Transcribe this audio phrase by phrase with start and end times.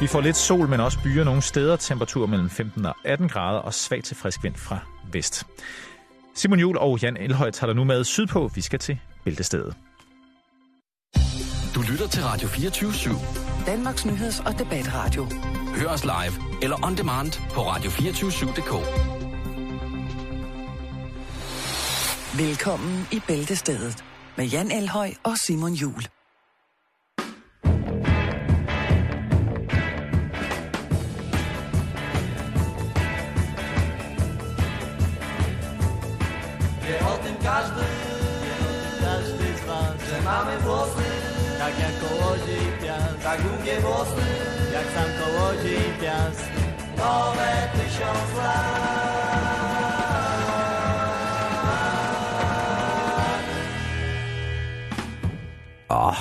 [0.00, 1.76] Vi får lidt sol, men også byer nogle steder.
[1.76, 4.78] Temperatur mellem 15 og 18 grader og svag til frisk vind fra
[5.12, 5.44] vest.
[6.34, 8.50] Simon Jul og Jan Elhøj tager dig nu med sydpå.
[8.54, 9.74] Vi skal til Bæltestedet.
[11.74, 13.66] Du lytter til Radio 24 /7.
[13.66, 15.26] Danmarks nyheds- og debatradio.
[15.76, 18.72] Hør os live eller on demand på radio247.dk.
[22.38, 24.04] Velkommen i Bæltestedet
[24.36, 26.15] med Jan Elhøj og Simon Jul.
[42.06, 44.26] Kołodziej piast, tak długie włosy,
[44.74, 46.44] jak sam kołodziej piast,
[46.98, 48.96] nowe tysiąc lat.
[55.88, 56.18] Åh,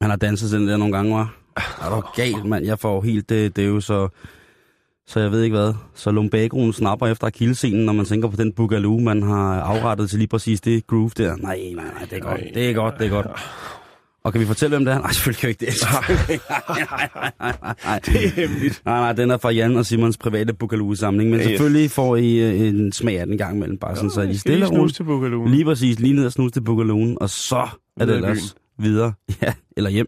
[0.00, 1.28] han har danset den der nogle gange, var.
[1.56, 2.66] Er du galt, mand?
[2.66, 4.08] Jeg får helt det, det er jo så...
[5.06, 5.74] Så jeg ved ikke hvad.
[5.94, 10.18] Så lumbagoen snapper efter akillescenen, når man tænker på den boogaloo, man har afrettet til
[10.18, 11.36] lige præcis det groove der.
[11.36, 12.40] Nej, nej, nej, det er godt.
[12.54, 13.26] Det er godt, det er godt.
[14.24, 14.98] Og kan vi fortælle, hvem det er?
[14.98, 15.74] Nej, selvfølgelig kan vi ikke det.
[15.92, 16.38] Nej,
[16.90, 17.08] nej,
[17.40, 18.00] nej, nej, nej.
[18.06, 18.82] Det er hemmeligt.
[18.84, 21.30] Nej, nej, den er fra Jan og Simons private Boogaloo-samling.
[21.30, 21.46] Men ja.
[21.46, 24.58] selvfølgelig får I øh, en smag af den gang imellem, bare sådan, så I stille
[24.58, 24.96] lige og roligt.
[24.96, 25.46] til Boogaloo.
[25.46, 27.68] Lige præcis, lige ned og snuse til Boogalooen, og så
[28.00, 29.12] er det ellers videre.
[29.42, 30.06] Ja, eller hjem.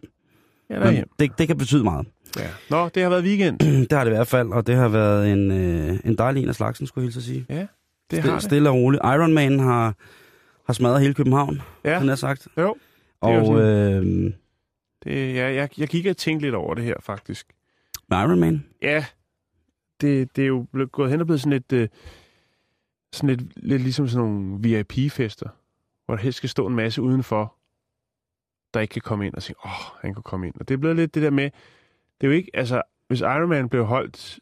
[0.69, 1.07] Ja, Men derhjem.
[1.19, 2.07] det, det kan betyde meget.
[2.37, 2.47] Ja.
[2.69, 3.59] Nå, det har været weekend.
[3.89, 6.49] Det har det i hvert fald, og det har været en, øh, en dejlig en
[6.49, 7.45] af slagsen, skulle jeg hilse at sige.
[7.49, 7.67] Ja, det
[8.11, 8.43] Stil- har det.
[8.43, 9.01] Stille og roligt.
[9.05, 9.93] Iron Man har,
[10.65, 12.47] har smadret hele København, Ja, han har sagt.
[12.57, 12.75] jo.
[13.21, 14.33] Og øh,
[15.03, 17.53] Det, ja, jeg, jeg gik og tænkte lidt over det her, faktisk.
[18.07, 19.05] med Iron Man, Ja,
[20.01, 21.89] det, det er jo blevet, gået hen og blevet sådan lidt, øh,
[23.13, 25.49] sådan lidt, lidt ligesom sådan nogle VIP-fester,
[26.05, 27.55] hvor der helst skal stå en masse udenfor,
[28.73, 30.55] der ikke kan komme ind og sige, åh, oh, han kunne komme ind.
[30.59, 31.43] Og det er blevet lidt det der med,
[32.21, 34.39] det er jo ikke, altså, hvis Iron Man blev holdt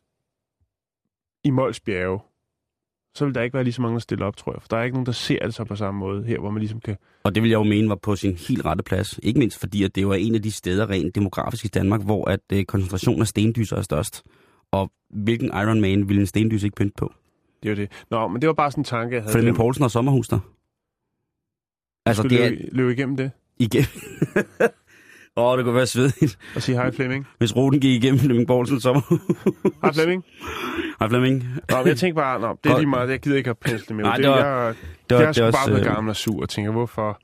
[1.43, 2.19] i Mols Bjerge,
[3.15, 4.61] så vil der ikke være lige så mange, der stiller op, tror jeg.
[4.61, 6.59] For der er ikke nogen, der ser det så på samme måde her, hvor man
[6.59, 6.95] ligesom kan...
[7.23, 9.19] og det vil jeg jo mene var på sin helt rette plads.
[9.23, 12.01] Ikke mindst fordi, at det jo er en af de steder rent demografisk i Danmark,
[12.01, 14.23] hvor at øh, koncentrationen af stendyser er størst.
[14.71, 17.13] Og hvilken Iron Man ville en stendys ikke pynte på?
[17.63, 17.91] Det er jo det.
[18.11, 19.33] Nå, men det var bare sådan en tanke, jeg havde.
[19.33, 19.55] Flemming.
[19.55, 20.39] Poulsen og sommerhus der.
[22.05, 23.83] Altså, det er løbe, løbe igennem det igen.
[25.37, 27.27] Åh, oh, det kunne være svedigt, og sige hej Flemming.
[27.37, 29.19] hvis ruten gik igennem Flemming Poulsens sommerhus.
[29.83, 30.23] Hej Flemming.
[30.99, 31.43] Hej Flemming.
[31.69, 33.95] Nå, men jeg tænkte bare, nå, det er lige meget, jeg gider ikke at pensle
[33.95, 34.03] mere.
[34.07, 34.75] Nej, det, det var- jeg,
[35.09, 37.19] Det jeg er bare blevet øh, gammel og sur og tænker, hvorfor?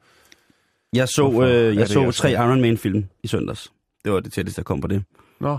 [0.94, 2.32] Jeg så, Hvorfor øh, det, jeg så jeg tre?
[2.32, 3.72] Iron Man film i søndags.
[4.06, 5.04] Det var det tætteste, jeg kom på det.
[5.40, 5.50] Nå,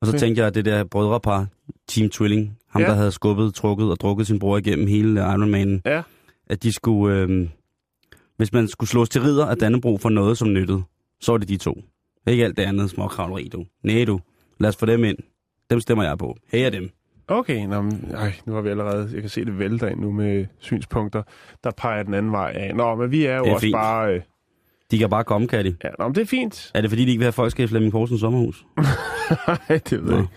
[0.00, 0.18] Og så Okay.
[0.18, 1.46] tænkte jeg, at det der brødrepar,
[1.88, 2.88] Team Twilling, ham Ja.
[2.88, 6.02] der havde skubbet, trukket og drukket sin bror igennem hele Iron Man, Ja.
[6.46, 7.48] at de skulle, øh,
[8.36, 10.82] hvis man skulle slås til ridder af Dannebro for noget, som nyttede,
[11.20, 11.82] så var det de to.
[12.26, 13.64] Ikke alt det andet småkravleri, du.
[13.82, 14.20] Nej, du.
[14.60, 15.18] Lad os få dem ind.
[15.70, 16.36] Dem stemmer jeg på.
[16.52, 16.90] Her er dem.
[17.28, 17.66] okay.
[17.66, 20.46] Nå, men, ej, nu har vi allerede, jeg kan se det vælter ind nu med
[20.58, 21.22] synspunkter,
[21.64, 22.74] der peger den anden vej af.
[22.76, 23.74] Nå, men vi er jo Det er også fint.
[23.74, 24.14] bare...
[24.14, 24.22] Øh,
[24.90, 25.76] De kan bare komme, kan de.
[25.84, 26.70] ja, nå, men det er fint.
[26.74, 28.66] Er det fordi, de ikke vil have folk skal i Flemming Poulsens sommerhus?
[29.48, 30.32] Nej, det ved jeg ikke.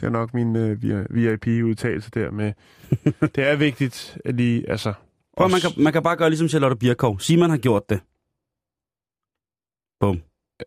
[0.00, 2.52] Det er nok min øh, VIP-udtalelse der med...
[3.34, 4.92] det er vigtigt, at lige, altså...
[5.36, 7.20] Prøv, man også- kan, man kan bare gøre ligesom Charlotte Birkov.
[7.20, 8.00] Sig, man har gjort det.
[10.00, 10.20] Bum.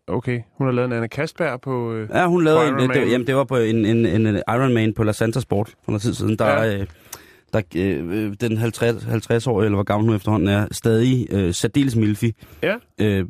[0.06, 1.92] Okay, hun har lavet en Anna Kastberg på...
[1.92, 4.74] Øh, Ja, hun lavede en, det, jamen, det var på en, en, en, en Iron
[4.74, 6.38] Man på La Santa Sport for noget tid siden.
[6.38, 6.78] Der, Ja.
[6.80, 6.86] øh,
[7.52, 12.32] der øh, den 50, 50-årige, eller hvor gammel hun efterhånden er, stadig øh, særdeles milfi.
[12.62, 12.74] Ja.
[13.00, 13.24] Øh,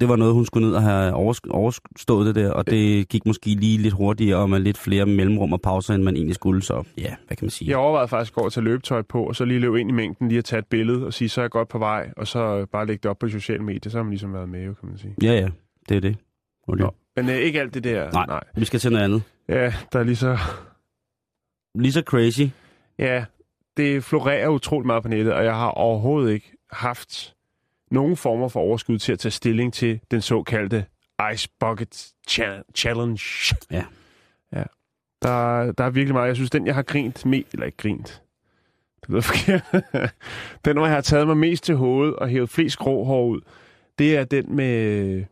[0.00, 3.26] det var noget, hun skulle ned og have overs- overstået det der, og det gik
[3.26, 6.62] måske lige lidt hurtigere og med lidt flere mellemrum og pauser, end man egentlig skulle.
[6.62, 7.68] Så ja, hvad kan man sige?
[7.70, 10.28] Jeg overvejede faktisk at gå tage løbetøj på, og så lige løbe ind i mængden,
[10.28, 12.66] lige at tage et billede og sige, så er jeg godt på vej, og så
[12.72, 14.74] bare lægge det op på de sociale medier, så har man ligesom været med, jo,
[14.80, 15.14] kan man sige.
[15.22, 15.48] Ja, ja,
[15.90, 16.16] det er det.
[16.68, 16.94] Nå.
[17.16, 18.10] Men øh, ikke alt det der.
[18.10, 18.26] Nej.
[18.26, 18.44] Nej.
[18.54, 19.22] Vi skal til noget andet.
[19.48, 20.38] Ja, der er lige så...
[21.74, 22.42] Lige så crazy.
[22.98, 23.24] Ja,
[23.76, 27.34] det florerer utroligt meget på nettet, og jeg har overhovedet ikke haft
[27.90, 30.84] nogen former for overskud til at tage stilling til den såkaldte
[31.32, 33.20] Ice Bucket Cha- Challenge.
[33.70, 33.84] Ja.
[34.52, 34.62] Ja.
[35.22, 36.28] Der, der er virkelig meget.
[36.28, 38.22] Jeg synes, den, jeg har grint med, eller ikke grint,
[39.00, 39.62] det lyder forkert.
[40.64, 43.40] den, hvor jeg har taget mig mest til hovedet og hævet flest grå hår ud,
[43.98, 45.24] det er den med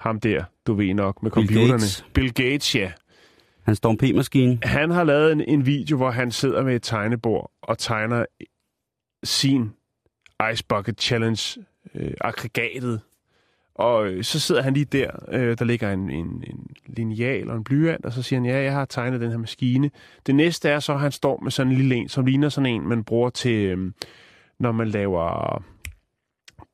[0.00, 1.72] ham der, du ved nok, med Bill computerne.
[1.72, 2.06] Gates.
[2.14, 2.92] Bill Gates, ja.
[3.62, 4.58] Han står en P-maskine.
[4.62, 8.24] Han har lavet en, en video, hvor han sidder med et tegnebord og tegner
[9.24, 9.70] sin
[10.52, 11.64] Ice Bucket Challenge
[11.94, 13.00] øh, aggregatet.
[13.74, 17.56] Og øh, så sidder han lige der, øh, der ligger en, en, en lineal og
[17.56, 19.90] en blyant, og så siger han, ja, jeg har tegnet den her maskine.
[20.26, 22.74] Det næste er så, at han står med sådan en lille en, som ligner sådan
[22.74, 23.92] en, man bruger til, øh,
[24.58, 25.62] når man laver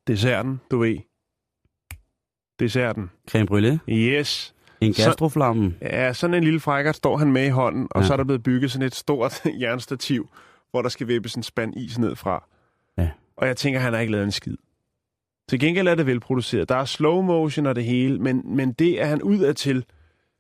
[0.07, 0.99] desserten, du ved.
[2.61, 3.11] Desserten.
[3.31, 3.79] Creme brûlée.
[3.93, 4.55] Yes.
[4.81, 5.75] En Så- gastroflamme.
[5.83, 8.07] Ja, sådan en lille frækkert står han med i hånden, og Ja.
[8.07, 10.29] så er der blevet bygget sådan et stort jernstativ,
[10.71, 12.49] hvor der skal vippes en spand is ned fra.
[12.99, 13.11] Ja.
[13.37, 14.57] Og jeg tænker, han har ikke lavet en skid.
[15.49, 16.69] Til gengæld er det velproduceret.
[16.69, 19.85] Der er slow motion og det hele, men, men det, at han udadtil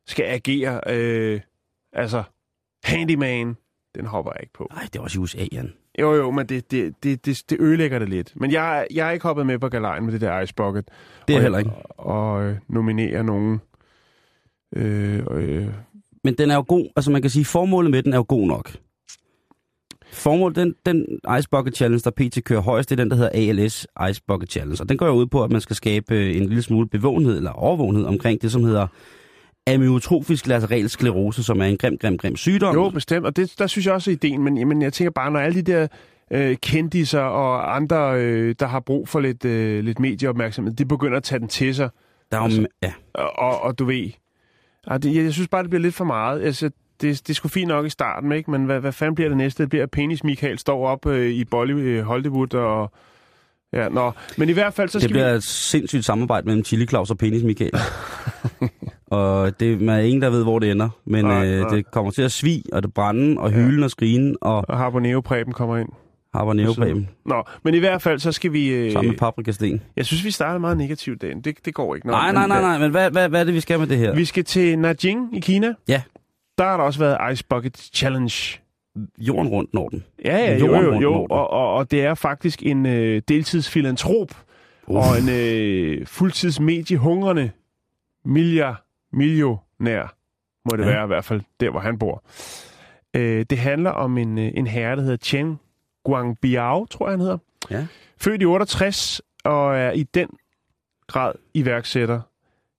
[0.06, 1.40] skal agere, øh,
[1.93, 2.22] altså
[2.84, 3.56] handyman,
[3.94, 4.69] den hopper jeg ikke på.
[4.73, 5.73] Nej, det er også i USA, Jan.
[6.00, 8.32] Jo, jo, men det, det, det, det, det ødelægger det lidt.
[8.37, 10.85] Men jeg, jeg er ikke hoppet med på galejen med det der Ice Bucket.
[11.29, 11.70] Det er og, heller ikke.
[11.88, 13.61] Og øh, nominere nogen.
[14.76, 15.69] Øh, øh,
[16.25, 18.46] Men den er jo god, altså man kan sige, formålet med den er jo god
[18.46, 18.76] nok.
[20.12, 21.06] Formålet, den, den
[21.38, 23.31] Ice Bucket Challenge, der PT kører højst, det er den, der hedder
[23.62, 24.82] ALS Ice Bucket Challenge.
[24.82, 27.37] Og den går jo ud på, at man skal skabe øh, en lille smule bevågenhed
[27.37, 28.87] eller overvågenhed omkring det, som hedder
[29.66, 32.75] amyotrofisk lateral sklerose, som er en grim, grim, grim sygdom.
[32.75, 33.26] Jo, bestemt.
[33.26, 34.43] Og det, der synes jeg også er ideen.
[34.43, 35.87] Men jamen, jeg tænker bare, når alle de der
[36.31, 41.16] øh, kendiser og andre, øh, der har brug for lidt, øh, lidt medieopmærksomhed, de begynder
[41.16, 41.88] at tage den til sig.
[42.32, 44.11] der er altså- ja, Og, og, og du ved...
[44.87, 46.43] Og det, jeg, jeg synes bare, det bliver lidt for meget.
[46.43, 46.70] Altså,
[47.00, 48.50] det, det er sgu fint nok i starten, ikke?
[48.50, 49.62] men hvad, hvad fanden bliver det næste?
[49.62, 52.93] Det bliver, at Penis Michael står op øh, i Bolly, øh, Hollywood og...
[53.72, 54.12] Ja, nå.
[54.38, 55.37] Men i hvert fald, så det skal bliver vi...
[55.37, 57.72] et sindssygt samarbejde mellem Chili Claus og Penis Michael.
[59.14, 60.88] og det er ingen, der ved, hvor det ender.
[61.05, 61.69] Men Nej, øh, nej.
[61.70, 65.20] det kommer til at svige, og det brænde, og hylen og skrigen, og Og Harboneo
[65.20, 65.88] Preben kommer ind.
[66.34, 66.75] habanero
[67.26, 68.69] Nå, men i hvert fald, så skal vi...
[68.69, 69.82] Øh, sammen med paprikasten.
[69.96, 71.40] jeg synes, vi starter meget negativt dagen.
[71.40, 72.06] Det, det går ikke.
[72.06, 74.14] Nej, nej, nej, nej, men hvad, hvad, hvad er det, vi skal med det her?
[74.14, 75.75] Vi skal til Nanjing i Kina.
[75.88, 76.02] Ja.
[76.58, 78.58] Der har der også været Ice Bucket Challenge.
[79.19, 80.05] Jorden rundt når den.
[80.25, 81.26] Ja, ja, jo, Jorden jo, rundt jo.
[81.31, 84.28] Og, og, og det er faktisk en øh, deltidsfilantrop
[84.87, 87.50] og en øh, fuldtidsmediehungrende
[88.25, 88.82] milliard,
[89.16, 90.14] millionær,
[90.70, 90.88] må det Ja.
[90.90, 92.25] være i hvert fald, der hvor han bor.
[93.16, 95.58] Øh, det handler om en, øh, en herre, der hedder Chen
[96.05, 97.38] Guangbiao, tror jeg han hedder.
[97.70, 97.87] Ja.
[98.20, 100.28] Født i 68 og er i den
[101.06, 102.20] grad iværksætter.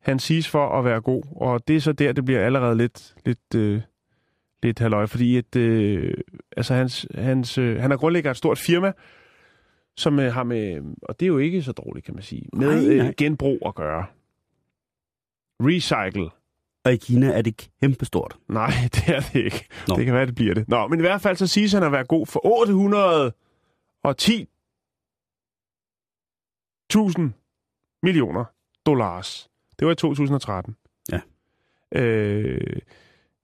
[0.01, 3.15] Han siges for at være god, og det er så der, det bliver allerede lidt,
[3.25, 3.81] lidt, øh,
[4.63, 6.13] lidt halløj, fordi at, øh,
[6.57, 8.91] altså hans, hans, øh, han er grundlægger af et stort firma,
[9.97, 12.67] som øh, har med, og det er jo ikke så dårligt, kan man sige, med
[12.67, 13.07] Nej, nej.
[13.07, 14.05] øh, genbrug at gøre.
[15.61, 16.29] Recycle.
[16.85, 18.37] Og i Kina er det kæmpestort.
[18.47, 19.67] Nej, det er det ikke.
[19.87, 19.95] Nå.
[19.95, 20.69] Det kan være, det bliver det.
[20.69, 24.49] Nå, men i hvert fald så siges han at være god for 810
[26.89, 27.33] 1000
[28.03, 28.45] millioner
[28.85, 29.49] dollars.
[29.79, 30.75] Det var i 2013.
[31.11, 31.19] Ja.
[32.01, 32.79] Øh,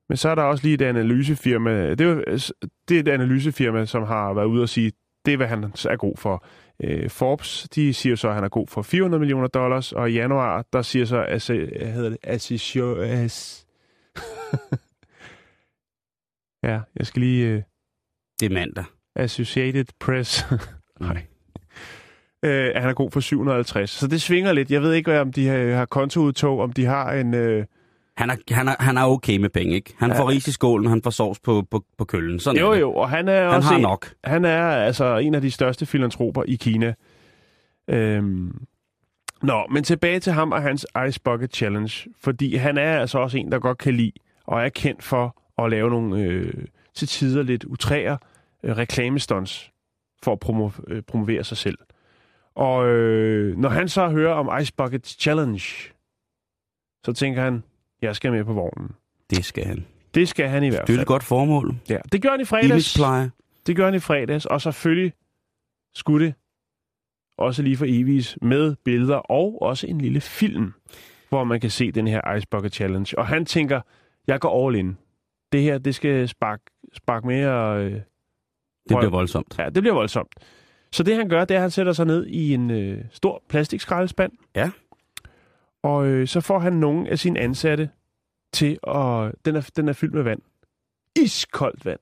[0.09, 1.89] men så er der også lige et analysefirma.
[1.89, 2.51] Det er,
[2.87, 4.91] det er et analysefirma, som har været ude og sige,
[5.25, 6.45] det er, hvad han er god for.
[6.83, 10.13] Øh, Forbes, de siger så, at han er god for 400 millioner dollars, og i
[10.13, 13.65] januar, der siger så, at hvad hedder det, Assisio, as,
[16.63, 17.47] ja, jeg skal lige...
[17.47, 17.61] Øh,
[18.39, 18.83] Det er mandag.
[19.15, 20.45] Associated Press.
[20.99, 21.25] Nej.
[22.45, 23.89] Øh, han er god for 750.
[23.89, 24.71] Så det svinger lidt.
[24.71, 27.33] Jeg ved ikke, om de har, har kontoudtog, om de har en...
[27.33, 27.65] Øh...
[28.17, 29.93] Han er, han, er, han er okay med penge, ikke?
[29.97, 30.19] Han Ja.
[30.19, 32.39] får ris i skålen, han får sovs på, på, på køllen.
[32.39, 34.13] Sådan Jo, jo, og han er Han også har en, nok.
[34.23, 36.93] Han er altså en af de største filantroper i Kina.
[37.87, 38.65] Øhm...
[39.43, 42.09] Nå, men tilbage til ham og hans Ice Bucket Challenge.
[42.19, 44.11] Fordi han er altså også en, der godt kan lide,
[44.45, 46.53] og er kendt for at lave nogle øh,
[46.95, 48.17] til tider lidt utræer
[48.63, 49.71] øh, reklamestunts
[50.23, 51.77] for at promo- øh, promovere sig selv.
[52.55, 55.61] Og øh, når han så hører om Ice Bucket Challenge,
[57.05, 57.63] så tænker han,
[58.01, 58.91] jeg skal med på vognen.
[59.29, 59.85] Det skal han.
[60.15, 61.01] Det skal han i hvert Det er fald.
[61.01, 61.75] et godt formål.
[61.89, 62.95] Ja, det gør han i fredags.
[62.97, 63.31] Imagepleje.
[63.67, 65.13] Det gør han i fredags, og selvfølgelig
[65.95, 66.33] skulle det
[67.37, 70.73] også lige for evigt med billeder og også en lille film,
[71.29, 73.17] hvor man kan se den her Ice Bucket Challenge.
[73.19, 73.81] Og han tænker,
[74.27, 74.97] jeg går all in.
[75.51, 77.77] Det her, det skal sparke spark mere...
[77.83, 78.01] Øh, Det
[78.97, 79.55] bliver voldsomt.
[79.59, 80.35] ja, det bliver voldsomt.
[80.91, 83.43] Så det han gør, det er, at han sætter sig ned i en øh, stor
[83.49, 84.31] plastikskraldespand.
[84.55, 84.71] Ja.
[85.83, 87.89] Og øh, så får han nogle af sine ansatte
[88.53, 89.31] til at...
[89.45, 90.41] Den er, den er fyldt med vand.
[91.15, 91.99] Iskoldt vand.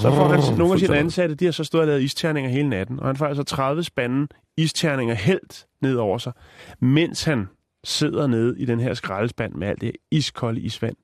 [0.00, 2.68] Så får han nogle af sine ansatte, de har så stået og lavet isterninger hele
[2.68, 6.32] natten, og han får altså 30 spande isterninger helt ned over sig,
[6.80, 7.48] mens han
[7.84, 10.96] sidder nede i den her skraldespand med alt det her iskolde isvand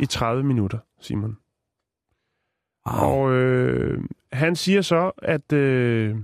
[0.00, 1.36] i 30 minutter, Simon.
[2.86, 3.10] Wow.
[3.10, 6.16] Og øh, han siger så, at øh,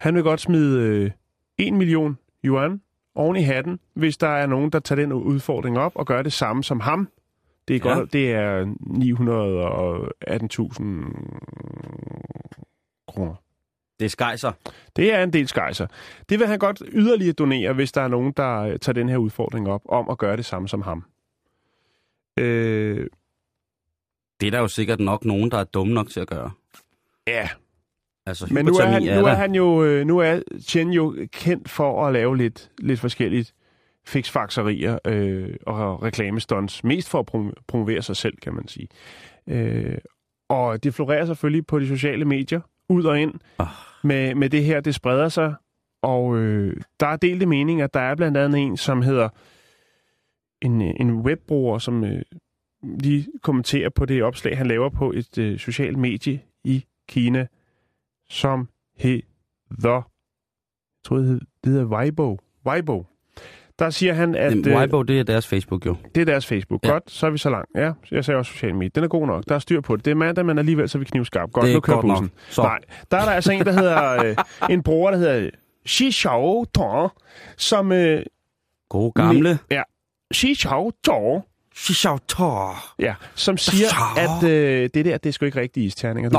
[0.00, 1.10] han vil godt smide øh,
[1.58, 2.80] 1 million yuan
[3.14, 6.32] oven i hatten, hvis der er nogen, der tager den udfordring op og gør det
[6.32, 7.08] samme som ham.
[7.68, 7.94] Det er, Ja.
[7.98, 8.74] godt, det er 918.000
[13.08, 13.34] kroner.
[13.98, 14.52] Det er skejser.
[14.96, 15.86] Det er en del skejser.
[16.28, 19.16] Det vil han godt yderligere donere, hvis der er nogen, der øh, tager den her
[19.16, 21.04] udfordring op, om at gøre det samme som ham.
[22.38, 23.06] Øh,
[24.40, 26.50] Det er der jo sikkert nok nogen, der er dumme nok til at gøre.
[27.26, 27.48] ja,
[28.26, 31.68] Altså, Men nu er, han, nu er han jo, øh, nu er Chen jo kendt
[31.70, 33.54] for at lave lidt, lidt forskelligt.
[34.06, 38.88] fiksfakserier øh, og reklamestunts, mest for at prom- promovere sig selv, kan man sige.
[39.48, 39.98] Øh,
[40.48, 43.66] og det florerer selvfølgelig på de sociale medier, ud og ind, Ah.
[44.02, 45.54] med, med det her, det spreder sig,
[46.02, 47.86] og øh, der er delte meninger.
[47.86, 49.28] Der er blandt andet en, som hedder
[50.62, 52.22] en, øh, en webbruger, som øh,
[53.00, 57.46] lige kommenterer på det opslag, han laver på et øh, socialt medie i Kina,
[58.30, 59.20] som hedder,
[59.82, 60.02] jeg
[61.04, 62.38] tror, det hedder, Weibo.
[62.66, 63.06] Weibo.
[63.78, 65.96] Der siger han, at Jamen, øh, Weibo, det er deres Facebook jo.
[66.14, 66.84] det er deres Facebook.
[66.84, 66.90] Ja.
[66.90, 67.70] Godt, så er vi så langt.
[67.74, 68.90] Ja, jeg sagde også social media.
[68.94, 69.44] Den er god nok.
[69.48, 70.04] Der er styr på det.
[70.04, 71.52] Det er mandag, men alligevel så er vi knivskarp.
[71.52, 72.18] Godt, det er nu kører godt nok.
[72.18, 72.30] bussen.
[72.48, 72.62] Så.
[72.62, 72.78] Nej,
[73.10, 74.24] der er der altså en, der hedder...
[74.24, 74.36] Øh,
[74.70, 75.50] en bror, der hedder
[75.88, 77.10] Xi Xiao Tong,
[77.56, 77.92] som...
[77.92, 78.22] Øh,
[78.88, 79.58] Gode gamle.
[79.70, 79.82] Ja,
[80.34, 81.42] Xi Xiao Tong,
[82.98, 86.30] ja, som siger, at øh, det der, det er sgu ikke rigtige isterninger.
[86.30, 86.38] Du.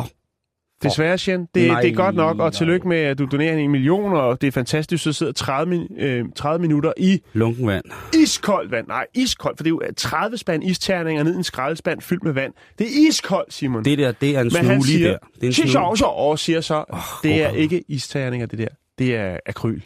[0.83, 1.47] Desværre, Shen.
[1.55, 4.41] Det, Nej, det er godt nok, og tillykke med, at du donerer en million, og
[4.41, 7.83] det er fantastisk, så sidder 30, min- øh, 30 minutter i Lunken vand.
[8.23, 8.87] iskoldt vand.
[8.87, 12.31] Nej, iskoldt, for det er jo 30 spand isterninger ned i en skraldespand fyldt med
[12.33, 12.53] vand.
[12.79, 13.85] Det er iskoldt, Simon.
[13.85, 15.17] Det der, det er en snue lige der.
[15.35, 15.97] Det er en "Xi snue.
[15.97, 18.67] Xiao", og siger så, Åh, det er ikke isterninger, det der.
[18.99, 19.81] Det er akryl.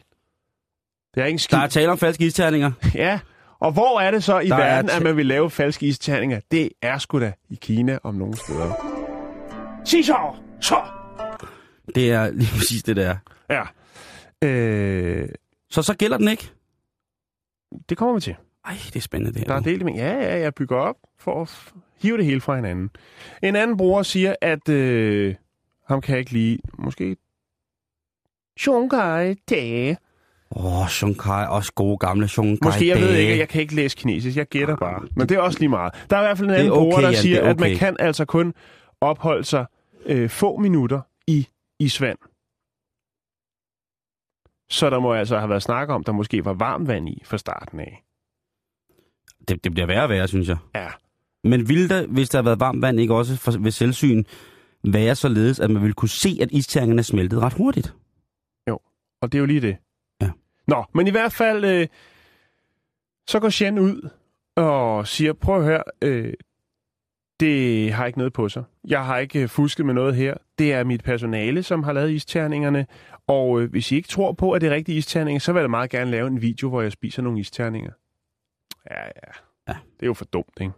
[1.15, 1.57] Det er ikke en skid.
[1.57, 2.71] Der er tale om falske isterninger.
[2.95, 3.19] Ja,
[3.59, 6.39] og hvor er det så i Der er verden, at man vil lave falske isterninger?
[6.51, 8.71] Det er sgu da i Kina om nogle steder.
[9.85, 10.17] Sig så!
[10.61, 10.75] Så!
[11.95, 13.15] Det er lige præcis det, der.
[13.49, 13.63] Ja.
[14.47, 15.29] Øh,
[15.69, 16.49] Så så gælder den ikke.
[17.89, 18.35] det kommer vi til.
[18.65, 19.47] Ej, det er spændende det her.
[19.47, 19.93] Der er delt med.
[19.93, 22.89] Ja, ja, jeg bygger op for at hive det hele fra hinanden.
[23.43, 25.35] En anden bruger siger, at øh,
[25.87, 26.57] ham kan jeg ikke lide.
[26.79, 27.15] Måske
[28.59, 29.97] Shunkai Te.
[30.55, 31.45] Åh, oh, Shunkai.
[31.47, 32.57] Også gode gamle Shunkai.
[32.63, 33.21] Måske, jeg ved dage.
[33.21, 34.37] ikke, jeg kan ikke læse kinesisk.
[34.37, 35.07] Jeg gætter bare.
[35.15, 35.93] Men det er også lige meget.
[36.09, 37.69] Der er i hvert fald en anden bruger, okay, der Jan, siger, er at man
[37.71, 37.79] okay.
[37.79, 38.53] kan altså kun
[39.01, 39.65] opholde sig
[40.05, 41.47] øh, få minutter i
[41.79, 42.17] isvand.
[44.69, 47.37] Så der må altså have været snak om, der måske var varmt vand i fra
[47.37, 48.03] starten af.
[49.47, 50.57] Det, det bliver værre og værre, synes jeg.
[50.75, 50.87] Ja.
[51.43, 54.23] Men ville der, hvis der havde været varmt vand, ikke også for, ved selvsyn,
[54.83, 57.95] være således, at man ville kunne se, at isterningerne smeltede ret hurtigt?
[59.21, 59.77] Og det er jo lige det.
[60.21, 60.31] Ja.
[60.67, 61.87] Nå, men i hvert fald, øh,
[63.27, 64.09] så går Shen ud
[64.55, 66.33] og siger, prøv at høre, øh,
[67.39, 68.63] det har ikke noget på sig.
[68.87, 70.33] Jeg har ikke øh, fusket med noget her.
[70.59, 72.85] Det er mit personale, som har lavet isterningerne.
[73.27, 75.69] Og øh, hvis I ikke tror på, at det er rigtige isterninger, så vil jeg
[75.69, 77.91] meget gerne lave en video, hvor jeg spiser nogle isterninger.
[78.91, 79.31] Ja, ja.
[79.67, 79.73] Ja.
[79.73, 80.73] Det er jo for dumt, ikke?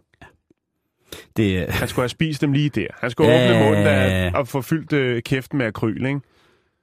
[1.36, 2.86] Det, øh, Han skulle have spist dem lige der.
[2.94, 3.50] Han skulle Ja.
[3.50, 6.20] åbne munden af, og få fyldt øh, kæften med akryl, ikke?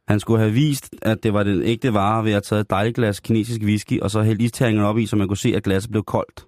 [0.08, 2.96] han skulle have vist, at det var den ægte vare ved at tage et dejligt
[2.96, 5.92] glas kinesisk whisky, og så hælde isterningen op i, så man kunne se, at glasset
[5.92, 6.46] blev koldt.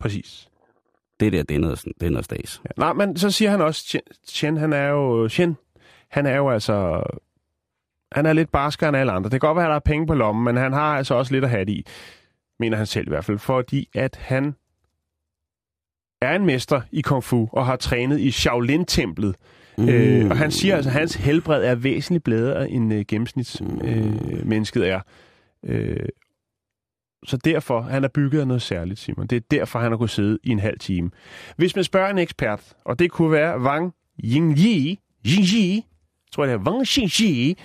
[0.00, 0.48] Præcis.
[1.20, 2.60] Det der, det er noget, det er noget stas.
[2.64, 5.56] Ja, nej, men så siger han også, Chen, han er jo, Chen,
[6.08, 7.02] han er jo altså,
[8.12, 9.30] han er lidt barskere end alle andre.
[9.30, 11.32] Det kan godt være, at der er penge på lommen, men han har altså også
[11.32, 11.86] lidt at have det i,
[12.60, 14.54] mener han selv i hvert fald, fordi at han
[16.22, 19.36] er en mester i kung fu og har trænet i Shaolin-templet.
[19.78, 19.88] Mm.
[19.88, 24.46] Øh, og han siger altså, at hans helbred er væsentligt bedre end øh, gennemsnitsmennesket øh,
[24.46, 25.00] mennesket er.
[25.64, 26.08] Øh,
[27.26, 29.26] så derfor, han er bygget af noget særligt, Simon.
[29.26, 31.10] Det er derfor, han har kunnet sidde i en halv time.
[31.56, 35.86] Hvis man spørger en ekspert, og det kunne være Wang Yingyi, Yingyi,
[36.32, 37.56] tror jeg det er Wang Xingyi,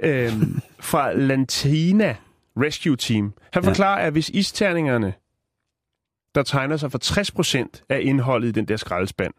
[0.00, 0.32] øh,
[0.90, 2.16] fra Lantina
[2.56, 3.32] Rescue Team.
[3.52, 3.68] Han Ja.
[3.68, 5.14] forklarer, at hvis isterningerne,
[6.34, 9.34] der tegner sig for 60% af indholdet i den der skraldespand,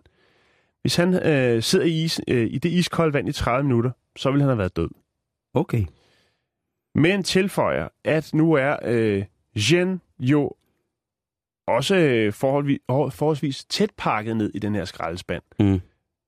[0.82, 4.32] hvis han øh, sidder i, is, øh, i det iskolde vand i 30 minutter, så
[4.32, 4.90] vil han have været død.
[5.54, 5.86] Okay.
[6.96, 9.24] Men tilføjer, at nu er øh,
[9.56, 10.51] Jen jo
[11.68, 15.44] også øh, forholdsvis, forholdsvis tæt pakket ned i den her skraldespand.
[15.60, 15.82] Mm.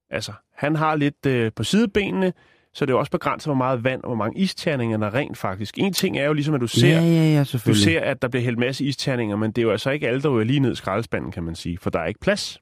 [0.10, 2.34] Altså, han har lidt øh, på sidebenene,
[2.74, 5.78] så det er også begrænset, hvor meget vand og hvor mange isterninger der rent faktisk.
[5.78, 8.28] En ting er jo ligesom, at du ser, Ja, ja, ja, du ser, at der
[8.28, 10.72] bliver hældt masse isterninger, men det er jo altså ikke alle, der ryger lige ned
[10.72, 12.62] i skraldespanden, kan man sige, for der er ikke plads.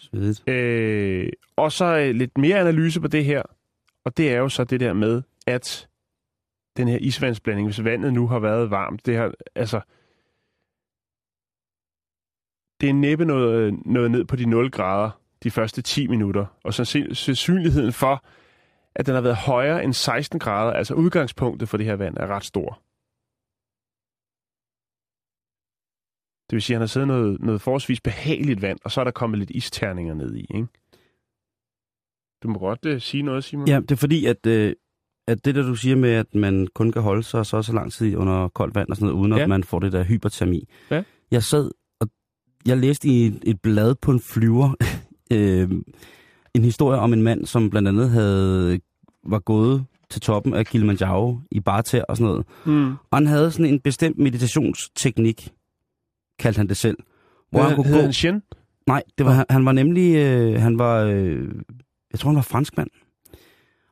[0.00, 0.48] Svedigt.
[0.48, 3.42] Øh, og så øh, lidt mere analyse på det her,
[4.04, 5.88] og det er jo så det der med, at
[6.76, 9.80] den her isvandsblanding, hvis vandet nu har været varmt, det har, altså,
[12.80, 15.10] det er næppe noget, noget ned på de 0 grader
[15.42, 18.24] de første 10 minutter, og så sandsynligheden for,
[18.94, 22.26] at den har været højere end 16 grader, altså udgangspunktet for det her vand, er
[22.26, 22.82] ret stor.
[26.50, 29.04] Det vil sige, at han har siddet noget, noget forholdsvis behageligt vand, og så er
[29.04, 30.66] der kommet lidt isterninger ned i, ikke?
[32.42, 33.68] Du må godt uh, sige noget, Simon.
[33.68, 34.74] Ja, det er fordi, at, øh,
[35.30, 37.92] at det der, du siger med, at man kun kan holde sig så så lang
[37.92, 39.42] tid under koldt vand og sådan noget, uden Ja.
[39.42, 40.68] at man får det der hypertermi.
[40.90, 41.02] Ja.
[41.30, 41.70] Jeg sad,
[42.00, 42.08] og
[42.66, 44.70] jeg læste i et, et blad på en flyver,
[45.32, 45.70] øh,
[46.54, 48.80] en historie om en mand, som blandt andet havde,
[49.26, 52.46] var gået til toppen af Kilimanjaro i barter og sådan noget.
[52.66, 52.90] Mm.
[52.90, 55.48] Og han havde sådan en bestemt meditationsteknik,
[56.38, 56.96] kaldte han det selv.
[57.50, 58.02] Hvor han kunne Hed gå...
[58.02, 58.42] han Shen?
[58.86, 61.48] Nej, det var, han, han var nemlig, øh, han var, øh,
[62.12, 62.88] jeg tror han var franskmand.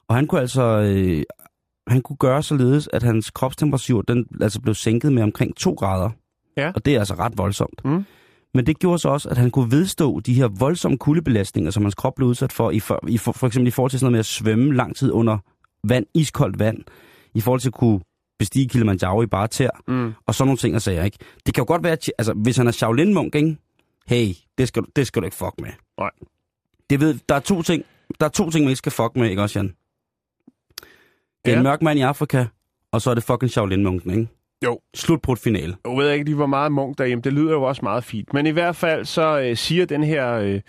[0.09, 1.23] Og han kunne altså, øh,
[1.88, 6.11] han kunne gøre således, at hans kropstemperatur, den altså blev sænket med omkring 2 grader.
[6.57, 6.73] Ja.
[6.75, 7.85] Og det er altså ret voldsomt.
[7.85, 8.05] Mm.
[8.55, 11.95] Men det gjorde så også, at han kunne vedstå de her voldsomme kuldebelastninger, som hans
[11.95, 14.12] krop blev udsat for, i for, i for, for eksempel i forhold til sådan noget
[14.12, 15.38] med at svømme lang tid under
[15.85, 16.79] vand, iskoldt vand,
[17.35, 18.00] i forhold til at kunne
[18.38, 20.12] bestige Kilimanjaro i bare tær, Mm.
[20.27, 21.19] og sådan nogle ting og sager, ikke?
[21.47, 23.57] Det kan jo godt være, at, altså, hvis han er Shaolin-munk, ikke?
[24.07, 25.71] Hey, det skal, du- det skal du ikke fuck med.
[25.99, 26.11] Nej.
[26.91, 27.83] Det ved, der er to ting,
[28.21, 29.73] der er to ting, man ikke skal fuck med, ikke også, Jan?
[31.49, 31.61] Det er Ja.
[31.61, 32.45] en mørk mand i Afrika,
[32.93, 34.28] og så er det fucking Shaolin-munken, ikke?
[34.64, 34.81] Jo.
[34.95, 35.76] Slutbrudt finale.
[35.88, 37.23] Jeg ved ikke lige, hvor meget munk derhjemme.
[37.23, 38.35] Det lyder jo også meget fint.
[38.35, 40.61] Men i hvert fald så øh, siger den her, øh,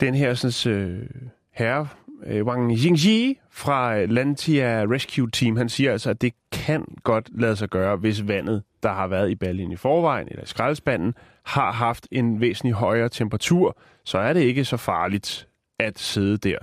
[0.00, 1.06] den her sådan, øh,
[1.52, 1.88] herre,
[2.26, 7.30] øh, Wang Jingji fra øh, Lantia Rescue Team, han siger altså, at det kan godt
[7.40, 11.14] lade sig gøre, hvis vandet, der har været i baljen i forvejen, eller i skraldespanden,
[11.44, 15.48] har haft en væsentlig højere temperatur, så er det ikke så farligt
[15.80, 16.58] at sidde der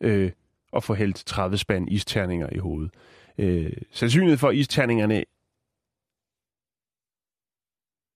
[0.00, 0.30] øh,
[0.72, 2.90] og få hældt 30 spand isterninger i hovedet.
[3.38, 5.24] Øh, sandsynligheden for, at isterningerne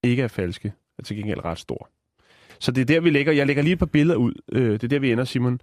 [0.03, 1.91] ikke er falske, er til gengæld ret stor.
[2.61, 3.33] Så det er der, vi lægger.
[3.33, 4.33] Jeg lægger lige et par billeder ud.
[4.53, 5.61] Øh, det er der, vi ender, Simon.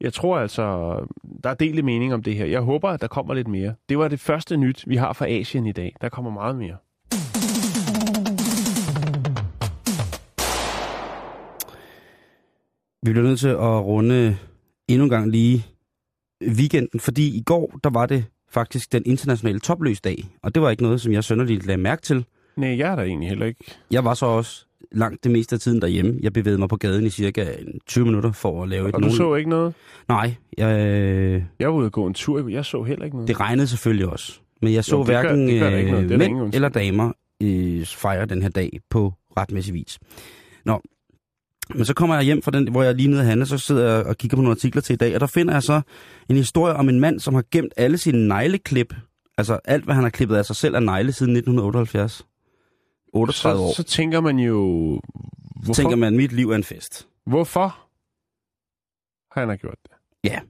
[0.00, 0.96] Jeg tror altså,
[1.44, 2.46] der er delte mening om det her.
[2.46, 3.74] Jeg håber, at der kommer lidt mere.
[3.88, 5.96] Det var det første nyt, vi har fra Asien i dag.
[6.00, 6.76] Der kommer meget mere.
[13.02, 14.36] Vi bliver nødt til at runde
[14.88, 15.66] endnu en gang lige
[16.48, 20.82] weekenden, fordi i går, der var det faktisk den internationale topløsdag, og det var ikke
[20.82, 22.24] noget, som jeg sønderligt lagde mærke til.
[22.56, 23.64] Nej, jeg er der egentlig heller ikke.
[23.90, 26.18] Jeg var så også langt det meste af tiden derhjemme.
[26.22, 29.02] Jeg bevægede mig på gaden i cirka en 20 minutter for at lave et Og
[29.02, 29.74] du så ikke noget?
[30.08, 32.48] Nej, jeg, øh, Jeg var ude og gå en tur.
[32.48, 33.28] Jeg så heller ikke noget.
[33.28, 34.40] det regnede selvfølgelig også.
[34.62, 36.10] Men jeg så Jo, gør- hverken gør noget.
[36.12, 39.98] øh, mænd eller damer øh, fejre den her dag på retmæssig vis.
[40.64, 40.80] Nå,
[41.74, 44.06] men så kommer jeg hjem fra den, hvor jeg lige nede handle, så sidder jeg
[44.06, 45.80] og kigger på nogle artikler til i dag, og der finder jeg så
[46.28, 48.94] en historie om en mand, som har gemt alle sine negleklip,
[49.38, 52.26] altså alt, hvad han har klippet af sig selv af negle siden 1978.
[53.12, 53.70] 38 år.
[53.70, 54.56] så, så tænker man jo...
[55.56, 55.72] Hvorfor?
[55.74, 57.06] tænker man, mit liv er en fest.
[57.26, 57.78] Hvorfor
[59.32, 59.90] har han har gjort det?
[60.24, 60.40] Ja.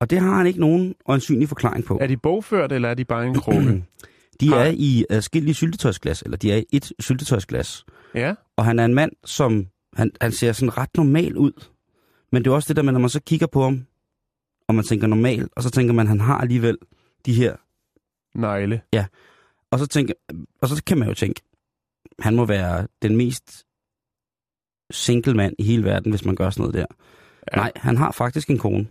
[0.00, 1.98] Og det har han ikke nogen øjensynlig forklaring på.
[2.00, 3.84] Er de bogført, eller er de bare en krukke?
[4.40, 7.84] De Har- er i adskillige syltetøjsglas, eller de er i et syltetøjsglas.
[8.14, 8.34] ja.
[8.56, 11.52] Og han er en mand, som han, han ser sådan ret normal ud.
[12.32, 13.86] Men det er også det der med, når man så kigger på ham,
[14.68, 16.78] og man tænker normal, og så tænker man, han har alligevel
[17.26, 17.56] de her.
[18.34, 18.82] Negle.
[19.70, 20.14] Og så, tænker,
[20.62, 21.40] og så kan man jo tænke,
[22.18, 23.66] han må være den mest
[24.90, 26.80] single mand i hele verden, hvis man gør sådan noget der.
[26.80, 26.86] Ja.
[27.52, 27.56] Ja.
[27.56, 28.86] Nej, han har faktisk en kone.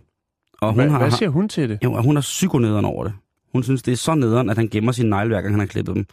[0.60, 1.78] Og hun Hvad, har, hvad siger hun til det?
[1.84, 3.12] Jo, hun er psykonederen over det.
[3.52, 5.66] Hun synes, det er så nederen, at han gemmer sine negle, hver gang han har
[5.66, 6.06] klippet dem.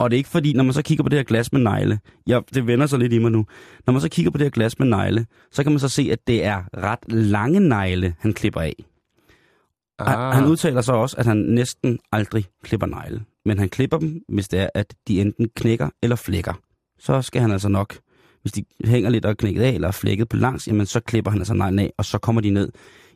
[0.00, 2.00] Og det er ikke fordi, når man så kigger på det her glas med negle,
[2.26, 3.46] ja, det vender sig lidt i mig nu,
[3.86, 6.08] når man så kigger på det her glas med negle, så kan man så se,
[6.12, 8.74] at det er ret lange negle, han klipper af.
[9.98, 10.34] Ah.
[10.34, 13.22] Han udtaler så også, at han næsten aldrig klipper negle.
[13.44, 16.54] Men han klipper dem, hvis det er, at de enten knækker eller flækker.
[16.98, 17.98] Så skal han altså nok,
[18.42, 21.00] hvis de hænger lidt og er knækket af, eller er flækket på langs, jamen så
[21.00, 22.72] klipper han altså neglen af, og så kommer de ned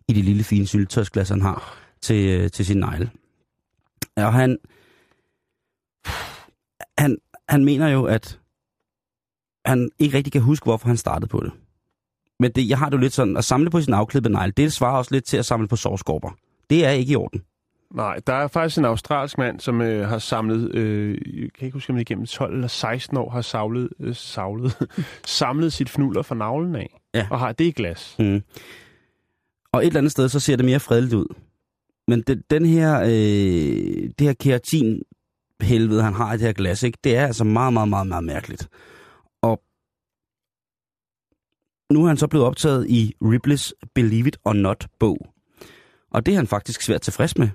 [0.08, 3.10] i det lille fine syltetøjsglas, han har til, øh, til sin negle.
[4.16, 4.58] Og han,
[6.98, 8.40] han, han mener jo, at
[9.66, 11.52] han ikke rigtig kan huske, hvorfor han startede på det.
[12.40, 14.72] Men det, jeg har det jo lidt sådan, at samle på sin afklippede negle, det
[14.72, 16.30] svarer også lidt til at samle på sovskorper.
[16.70, 17.42] Det er ikke i orden.
[17.94, 21.10] Nej, der er faktisk en australsk mand, som øh, har samlet, øh,
[21.42, 24.14] jeg kan ikke huske, om det er igennem 12 eller 16 år, har savlet, øh,
[24.14, 24.88] savlet,
[25.24, 27.00] samlet sit fnulder fra navlen af.
[27.14, 27.26] Ja.
[27.30, 28.16] Og har det i glas.
[28.18, 28.42] Mm.
[29.72, 31.34] Og et eller andet sted, så ser det mere fredeligt ud.
[32.08, 35.02] Men det, den her, øh, det her keratin
[35.62, 38.24] helvede, han har i det her glas, ikke, det er altså meget, meget, meget, meget
[38.24, 38.68] mærkeligt.
[39.42, 39.60] Og
[41.92, 45.18] nu er han så blevet optaget i Ribleys Believe It or Not bog.
[46.10, 47.48] Og det er han faktisk svært tilfreds med.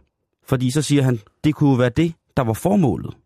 [0.47, 3.17] Fordi så siger han, det kunne være det, der var formålet.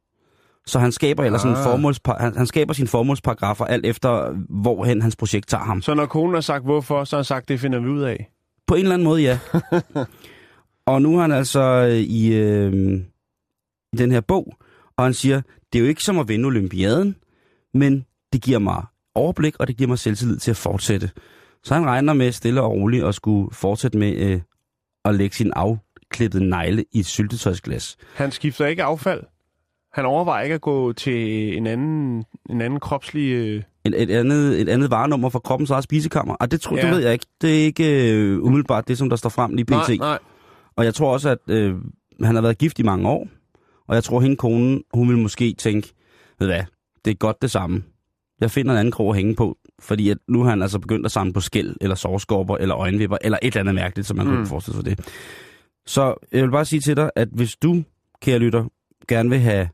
[0.66, 1.64] Så han skaber, eller sådan Ah.
[1.66, 5.82] formålspar- han, han skaber sine formålsparagrafer alt efter, hvorhen hans projekt tager ham.
[5.82, 8.30] Så når konen har sagt hvorfor, så har han sagt, det finder vi ud af.
[8.68, 9.40] På en eller anden måde, ja.
[10.92, 12.74] og nu er han altså øh, i, øh,
[13.94, 14.54] i den her bog,
[14.98, 15.42] og han siger,
[15.74, 17.16] det er jo ikke som at vinde olympiaden,
[17.74, 18.84] men det giver mig
[19.16, 21.10] overblik, og det giver mig selvtillid til at fortsætte.
[21.64, 24.42] Så han regner med stille og roligt at skulle fortsætte med øh,
[25.06, 27.98] at lægge sin afklippede negle i et syltetøjsglas.
[28.16, 29.24] Han skifter ikke affald.
[29.94, 33.32] Han overvejer ikke at gå til en anden, en anden kropslig...
[33.32, 33.64] Øh...
[33.86, 36.36] Et, et, andet, et andet varenummer for kroppens eget spisekammer.
[36.36, 36.82] Og det tror Ja.
[36.82, 37.26] det ved jeg ikke.
[37.42, 39.72] Det er ikke øh, umiddelbart det, som der står frem lige pt.
[39.72, 40.20] Nej, nej.
[40.76, 41.76] Og jeg tror også, at øh,
[42.24, 43.28] han har været gift i mange år.
[43.88, 45.94] Og jeg tror, hende konen, hun vil måske tænke,
[46.40, 46.64] ved hvad,
[47.06, 47.84] det er godt det samme.
[48.42, 51.06] Jeg finder en anden krog at hænge på, fordi at nu har han altså begyndt
[51.06, 54.28] at samle på skæld, eller sovskorper, eller øjenvipper, eller et eller andet mærkeligt, som man
[54.28, 54.36] mm.
[54.36, 55.08] kunne forestille sig det.
[55.86, 57.84] Så jeg vil bare sige til dig, at hvis du,
[58.22, 58.66] kære lytter,
[59.08, 59.70] gerne vil have,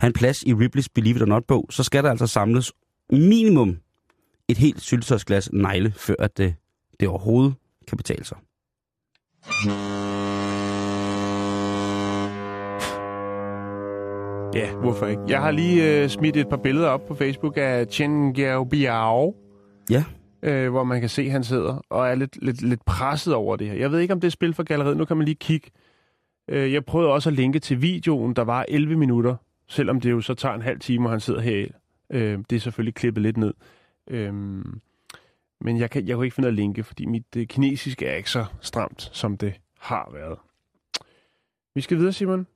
[0.00, 2.72] have en plads i Ripley's Believe It or Not bog, så skal der altså samles
[3.10, 3.76] minimum
[4.48, 6.54] et helt syltetøjsglas negle, før at det,
[7.00, 7.54] det overhovedet
[7.88, 8.36] kan betale sig.
[14.54, 15.22] Ja, hvorfor ikke?
[15.28, 18.32] Jeg har lige øh, smidt et par billeder op på Facebook af Chen
[18.70, 19.34] Biao,
[19.90, 20.04] Ja,
[20.42, 23.56] øh, hvor man kan se, at han sidder og er lidt, lidt, lidt presset over
[23.56, 23.74] det her.
[23.74, 24.96] Jeg ved ikke, om det er spil for galleriet.
[24.96, 25.70] Nu kan man lige kigge.
[26.48, 29.36] Øh, jeg prøvede også at linke til videoen, der var 11 minutter,
[29.68, 31.66] selvom det jo så tager en halv time, og han sidder her.
[32.10, 33.54] Øh, det er selvfølgelig klippet lidt ned.
[34.10, 34.34] Øh,
[35.60, 38.30] men jeg kan, jeg kan ikke finde at linke, fordi mit det kinesiske er ikke
[38.30, 40.38] så stramt, som det har været.
[41.74, 42.46] Vi skal videre, Simon.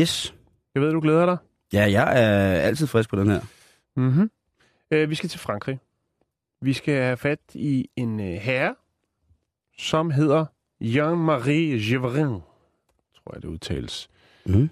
[0.00, 0.34] yes.
[0.74, 1.36] Jeg ved, du glæder dig.
[1.72, 3.40] Ja, jeg er altid frisk på den her.
[3.96, 4.30] Mm-hmm.
[4.90, 5.80] Øh, vi skal til Frankrig.
[6.60, 8.74] Vi skal have fat i en øh, herre,
[9.78, 10.46] som hedder
[10.82, 12.40] Jean-Marie Géverin,
[13.14, 14.10] tror jeg det udtales.
[14.46, 14.70] Mm.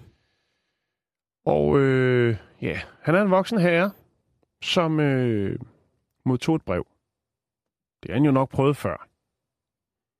[1.45, 3.91] Og øh, ja, han er en voksen herre,
[4.61, 5.59] som øh,
[6.25, 6.87] modtog et brev.
[8.03, 9.07] Det har han jo nok prøvet før.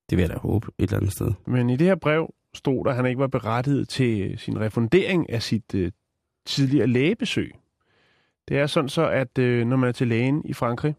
[0.10, 1.32] Det vil jeg da håbe et eller andet sted.
[1.46, 5.30] Men i det her brev stod der, at han ikke var berettiget til sin refundering
[5.30, 5.92] af sit øh,
[6.46, 7.54] tidligere lægebesøg.
[8.48, 10.96] Det er sådan så, at øh, når man er til lægen i Frankrig,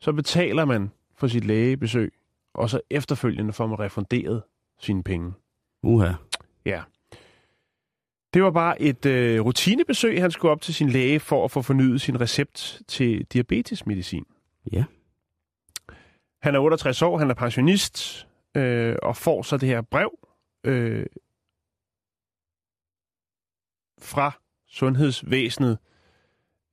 [0.00, 2.12] så betaler man for sit lægebesøg,
[2.54, 4.42] og så efterfølgende får man refunderet
[4.80, 5.32] sine penge.
[5.82, 6.12] Uha.
[6.64, 6.82] Ja.
[8.34, 11.62] Det var bare et øh, rutinebesøg, han skulle op til sin læge for at få
[11.62, 14.24] fornyet sin recept til diabetesmedicin.
[14.72, 14.84] Ja.
[16.42, 20.27] Han er 68 år, han er pensionist, øh, og får så det her brev
[20.68, 21.06] øh,
[24.00, 25.78] fra sundhedsvæsenet,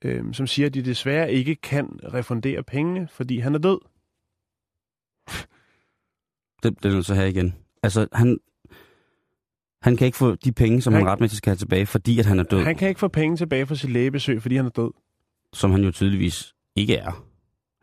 [0.05, 3.79] øh, som siger, at de desværre ikke kan refundere pengene, fordi han er død.
[6.63, 7.55] Det, er nødt til at have igen.
[7.83, 8.39] Altså, han,
[9.81, 12.19] han kan ikke få de penge, som han, Han- han retmæssigt skal have tilbage, fordi
[12.19, 12.63] at han er død.
[12.63, 14.91] Han kan ikke få penge tilbage for sit lægebesøg, fordi han er død.
[15.53, 17.25] Som han jo tydeligvis ikke er.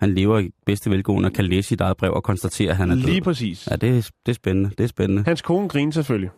[0.02, 2.90] Han lever i bedste velgående og kan læse sit eget brev og konstatere, at han
[2.90, 3.02] er død.
[3.02, 3.68] Lige præcis.
[3.70, 4.70] Ja, det er, det er spændende.
[4.70, 5.24] Det er spændende.
[5.24, 6.30] Hans kone griner selvfølgelig.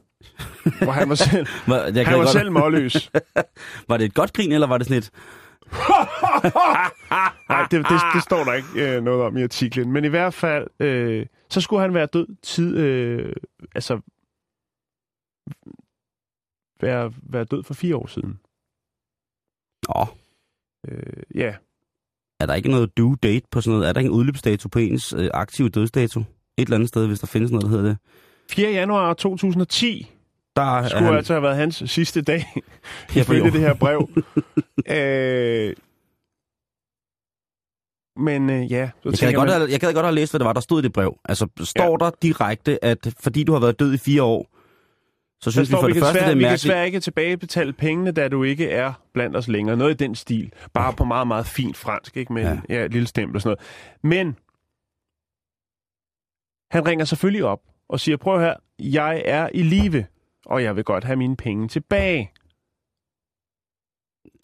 [0.82, 1.46] Hvor han var selv,
[1.96, 3.10] jeg han var godt, selv målløs.
[3.88, 5.10] var det et godt grin, eller var det sådan et...
[7.48, 9.92] Nej, det, det, det står der ikke øh, noget om i artiklen.
[9.92, 12.76] Men i hvert fald, øh, så skulle han være død tid...
[12.76, 13.32] Øh,
[13.74, 14.00] altså...
[16.80, 18.40] Være, være død for fire år siden.
[19.96, 20.06] Åh,
[20.88, 21.54] Øh, ja,
[22.44, 23.88] er der ikke noget due date på sådan noget?
[23.88, 26.20] Er der ikke en udløbsdato på ens øh, aktive dødsdato?
[26.20, 26.26] Et
[26.58, 27.96] eller andet sted, hvis der findes noget, der hedder det.
[28.50, 28.70] 4.
[28.70, 30.10] januar 2010
[30.56, 32.46] Der er skulle han, altså have været hans sidste dag,
[33.16, 34.08] ifølge det her brev.
[34.96, 35.74] øh,
[38.16, 40.32] men øh, ja, så jeg, gad tænker godt man, have, jeg gad godt have læst,
[40.32, 41.18] hvad det var, der stod i det brev.
[41.24, 42.04] Altså, står ja.
[42.04, 44.53] der direkte, at fordi du har været død i fire år,
[45.44, 46.60] så synes vi for det første, det svært, er vi kan mærkeligt.
[46.60, 49.76] svært ikke tilbagebetale pengene, da du ikke er blandt os længere.
[49.76, 50.52] Noget i den stil.
[50.74, 52.32] Bare på meget, meget fint fransk, ikke?
[52.32, 52.60] Med ja.
[52.68, 52.84] Ja.
[52.84, 53.60] Et lille stempel og sådan noget.
[54.02, 54.36] Men
[56.70, 60.06] han ringer selvfølgelig op og siger, prøv her, jeg er i live,
[60.46, 62.30] og jeg vil godt have mine penge tilbage.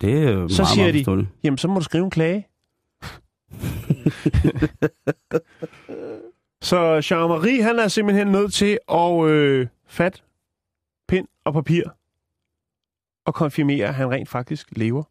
[0.01, 1.33] Det er jo Så meget, siger meget de-.
[1.45, 2.47] Jamen, så må du skrive en klage.
[6.71, 10.23] så Jean-Marie, han er simpelthen nødt til at øh, fat
[11.11, 11.83] pind og papir
[13.27, 15.03] og konfirmere, at han rent faktisk lever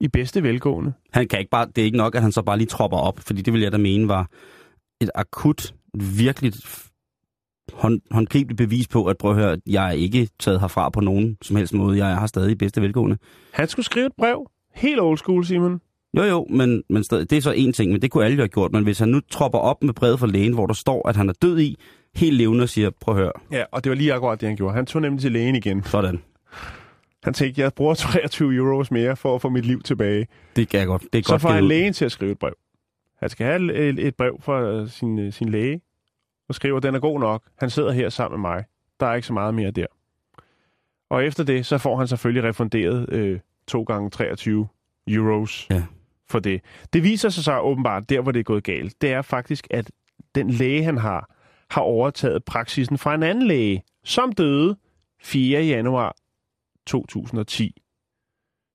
[0.00, 0.92] i bedste velgående.
[1.12, 3.20] Han kan ikke bare, det er ikke nok, at han så bare lige tropper op,
[3.20, 4.30] fordi det vil jeg da mene var
[5.00, 6.52] et akut, virkelig
[7.72, 11.38] hånd, håndgribeligt bevis på, at prøv at høre, jeg er ikke taget herfra på nogen
[11.42, 11.98] som helst måde.
[11.98, 13.18] Jeg har stadig bedste velgående.
[13.52, 14.50] Han skulle skrive et brev.
[14.74, 15.80] Helt old school, Simon.
[16.16, 18.42] Jo jo, men, men stadig, det er så en ting, men det kunne alle jo
[18.42, 18.72] have gjort.
[18.72, 21.28] Men hvis han nu tropper op med brevet fra lægen, hvor der står, at han
[21.28, 21.78] er død i,
[22.14, 24.56] helt levende og siger, prøv at høre, Ja, og det var lige akkurat det, han
[24.56, 24.74] gjorde.
[24.74, 25.82] Han tog nemlig til lægen igen.
[25.84, 26.22] sådan.
[27.24, 30.26] Han tænkte, jeg bruger 23 euros mere for at få mit liv tilbage.
[30.56, 31.02] Det kan jeg godt.
[31.12, 32.54] Det er Så godt får han lægen til at skrive et brev.
[33.20, 35.80] Han skal have et, et brev fra øh, sin, øh, sin læge,
[36.48, 37.42] og skriver, at den er god nok.
[37.58, 38.64] Han sidder her sammen med mig.
[39.00, 39.86] Der er ikke så meget mere der.
[41.10, 44.68] Og efter det, så får han selvfølgelig refunderet øh, 2 gange 23
[45.08, 45.82] euros Ja.
[46.30, 46.60] for det.
[46.92, 49.90] Det viser sig så åbenbart, der hvor det er gået galt, det er faktisk, at
[50.34, 51.30] den læge, han har,
[51.72, 54.76] har overtaget praksisen fra en anden læge, som døde
[55.22, 55.64] 4.
[55.64, 56.16] januar
[56.86, 57.80] 2010.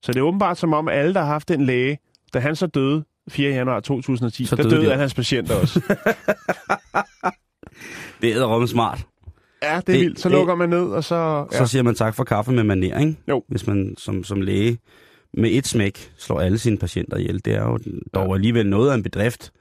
[0.04, 1.98] Så det er åbenbart som om, alle, der har haft den læge,
[2.34, 3.50] da han så døde 4.
[3.52, 5.82] januar 2010, Så der døde døde de alle hans patienter også.
[8.22, 9.06] Det er rum smart.
[9.64, 10.20] Ja, det er Det- vildt.
[10.20, 11.48] Så det- lukker man ned, og så...
[11.52, 13.16] Så siger man tak for kaffe med maner, ikke?
[13.30, 13.44] Jo.
[13.48, 14.78] Hvis man som, som læge
[15.34, 17.46] med et smæk slår alle sine patienter ihjel.
[17.46, 17.80] Det er jo
[18.14, 19.52] dog alligevel noget af en bedrift.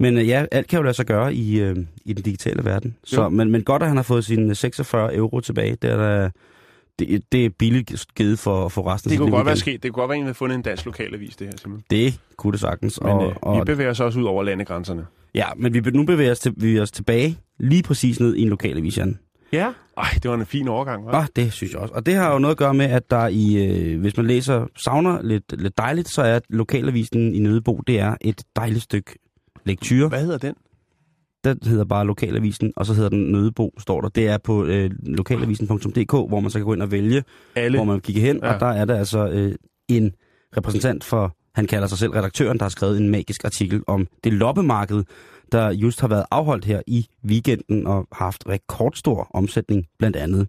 [0.00, 2.96] Men øh, ja, alt kan jo lade sig gøre i, øh, i den digitale verden.
[3.04, 3.28] Så, Jo.
[3.28, 5.76] men, men godt, at han har fået sine 46 euro tilbage.
[5.82, 6.30] Det er, da,
[6.98, 9.82] det, det er billigt givet for, for resten af det kunne godt være sket.
[9.82, 11.84] Det kunne godt være, at en havde fundet en dansk lokalavis, det her simpelthen.
[11.90, 13.00] Det kunne det sagtens.
[13.02, 15.06] Men og, øh, og, vi bevæger os også ud over landegrænserne.
[15.34, 18.48] ja, men vi, nu bevæger os, til, vi os tilbage lige præcis ned i en
[18.48, 19.18] lokalavis, Jan.
[19.52, 19.72] Ja.
[19.96, 21.16] Ej, det var en fin overgang, hva'?
[21.16, 21.94] Ah, det synes jeg også.
[21.94, 24.66] Og det har jo noget at gøre med, at der i, øh, hvis man læser,
[24.76, 29.14] savner lidt, lidt dejligt, så er lokalavisen i Nødebo, det er et dejligt stykke
[29.64, 30.08] lektyre.
[30.08, 30.54] Hvad hedder den?
[31.44, 34.08] Den hedder bare lokalavisen, og så hedder den Nødebo, står der.
[34.08, 37.24] Det er på øh, lokalavisen.dk, hvor man så kan gå ind og vælge,
[37.56, 37.78] Alle.
[37.78, 38.36] hvor man kigger hen.
[38.42, 38.54] Ja.
[38.54, 39.54] og der er der altså øh,
[39.88, 40.12] en
[40.56, 44.32] repræsentant for, han kalder sig selv redaktøren, der har skrevet en magisk artikel om det
[44.32, 45.04] loppemarked,
[45.52, 50.48] der just har været afholdt her i weekenden og har haft rekordstor omsætning blandt andet.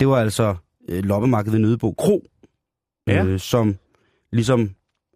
[0.00, 0.54] Det var altså
[0.88, 2.24] øh, loppemarkedet ved Nødebo Kro,
[3.06, 3.24] Ja.
[3.24, 3.76] øh, som
[4.32, 4.70] ligesom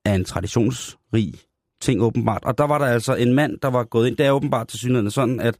[0.05, 1.35] er en traditionsrig
[1.81, 2.45] ting åbenbart.
[2.45, 4.17] Og der var der altså en mand, der var gået ind.
[4.17, 5.57] Det er åbenbart til synligheden sådan, at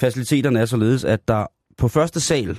[0.00, 1.46] faciliteterne er således, at der
[1.78, 2.58] på første sal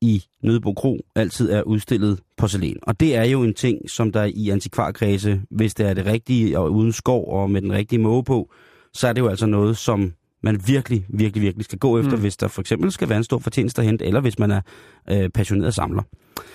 [0.00, 2.76] i Nødebo Kro altid er udstillet porcelæn.
[2.82, 6.58] Og det er jo en ting, som der i antikvarkredse, hvis det er det rigtige
[6.58, 8.52] og uden skov og med den rigtige måge på,
[8.92, 12.20] så er det jo altså noget, som man virkelig, virkelig, virkelig skal gå efter, mm.
[12.20, 14.60] hvis der for eksempel skal være en stor fortjeneste at hente, eller hvis man er
[15.10, 16.02] øh, passioneret samler.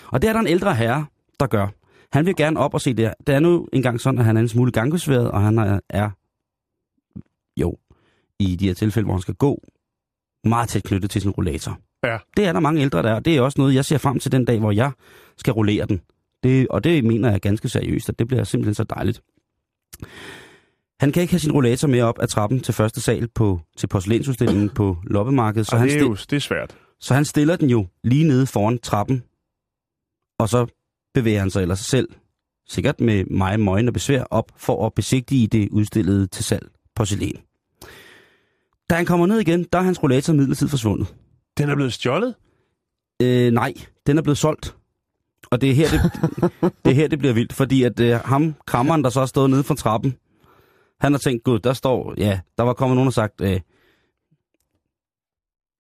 [0.08, 1.06] Og det er der en ældre herre,
[1.40, 1.68] der gør.
[2.12, 3.14] Han vil gerne op og se det.
[3.28, 6.10] Det er nu engang sådan, at han er en smule gangbesværet, og han er, er
[7.58, 7.78] jo
[8.40, 9.64] i de her tilfælde, hvor han skal gå,
[10.44, 11.80] meget tæt knyttet til sin rollator.
[12.04, 12.18] Ja.
[12.38, 14.20] Det er der mange ældre, der er, og det er også noget, jeg ser frem
[14.20, 14.92] til den dag, hvor jeg
[15.38, 16.02] skal rullere den.
[16.44, 19.22] Det, og det mener jeg ganske seriøst, at det bliver simpelthen så dejligt.
[21.00, 23.88] Han kan ikke have sin rollator med op ad trappen til første sal på, til
[23.88, 26.78] porcelænsudstillingen på loppemarkedet, så Og han, det er jo det er svært.
[27.00, 29.24] så han stiller den jo lige nede foran trappen,
[30.40, 30.79] og så
[31.14, 32.10] bevæger han sig ellers selv,
[32.70, 37.38] sikkert med meget møgen og besvær, op for at besigtige det udstillede til salg porcelæn.
[38.90, 41.16] Da han kommer ned igen, der er hans rollator midlertid forsvundet.
[41.58, 42.36] Den er blevet stjålet?
[43.22, 43.74] Øh, nej,
[44.08, 44.76] den er blevet solgt.
[45.52, 46.02] Og det er her, det,
[46.86, 49.50] det, er her, det bliver vildt, fordi at øh, ham, krammeren, der så har stået
[49.50, 50.18] nede fra trappen,
[51.00, 53.60] han har tænkt, gud, der står, ja, der var kommet nogen og sagt, øh,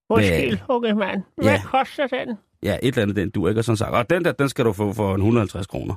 [0.10, 1.24] Undskyld, unge mand.
[1.36, 1.62] Hvad Ja.
[1.64, 2.38] koster den?
[2.64, 4.66] ja, et eller andet, den du ikke, og sådan sagt, og den der, den skal
[4.66, 5.96] du få for en 150 kroner.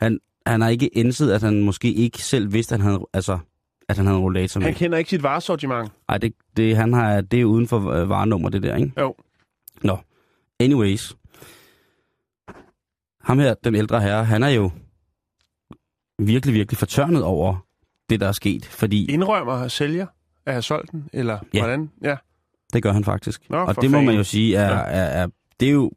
[0.00, 3.38] Han, han har ikke indset, at han måske ikke selv vidste, at han havde, altså,
[3.88, 4.66] at han havde en rollator med.
[4.66, 5.92] Han kender ikke sit varesortiment.
[6.08, 8.92] Ej, det, det, han har, det er uden for øh, varenummer, det der, ikke?
[9.00, 9.14] Jo.
[9.82, 9.98] Nå,
[10.60, 11.16] anyways.
[13.20, 14.70] Ham her, den ældre herre, han er jo
[16.18, 17.56] virkelig, virkelig fortørnet over
[18.10, 18.66] det, der er sket.
[18.66, 20.06] Fordi Indrømmer sælger
[20.46, 21.58] at have solgt den, eller Ja.
[21.60, 21.90] hvordan?
[22.02, 22.16] Ja.
[22.74, 23.50] Det gør han faktisk.
[23.50, 24.16] Nå, og det må man fanden.
[24.16, 24.78] jo sige, er, Ja.
[24.78, 25.26] er, er,
[25.60, 25.92] det er jo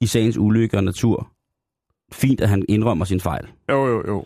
[0.00, 1.30] i sagens ulykke og natur
[2.12, 3.46] fint, at han indrømmer sin fejl.
[3.70, 4.24] Jo, jo, jo.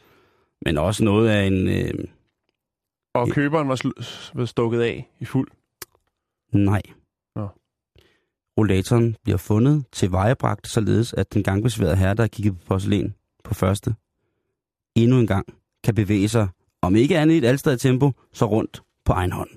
[0.65, 1.69] Men også noget af en...
[1.69, 1.95] Øh,
[3.15, 5.49] Og køberen var sl- var stukket af i fuld.
[6.53, 6.83] nej.
[7.37, 7.49] Nå.
[8.59, 13.15] Rollatoren bliver fundet til vejebragt, således at den gangbesværede herre, der kigget på porcelæn
[13.45, 13.95] på første,
[14.97, 15.47] endnu en gang
[15.85, 16.49] kan bevæge sig,
[16.83, 19.51] om ikke andet i et alstadigt tempo, så rundt på egen hånd.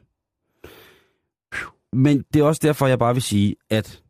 [1.94, 4.04] Men det er også derfor, jeg bare vil sige, at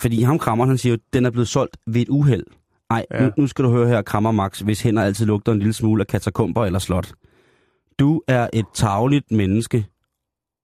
[0.00, 2.44] fordi ham krammer, han siger jo, den er blevet solgt ved et uheld.
[2.90, 3.24] Ej, ja.
[3.24, 6.00] Nu, nu skal du høre her, krammer Max, hvis hænder altid lugter en lille smule
[6.00, 7.12] af katakomber eller slot.
[7.98, 9.86] Du er et tavligt menneske,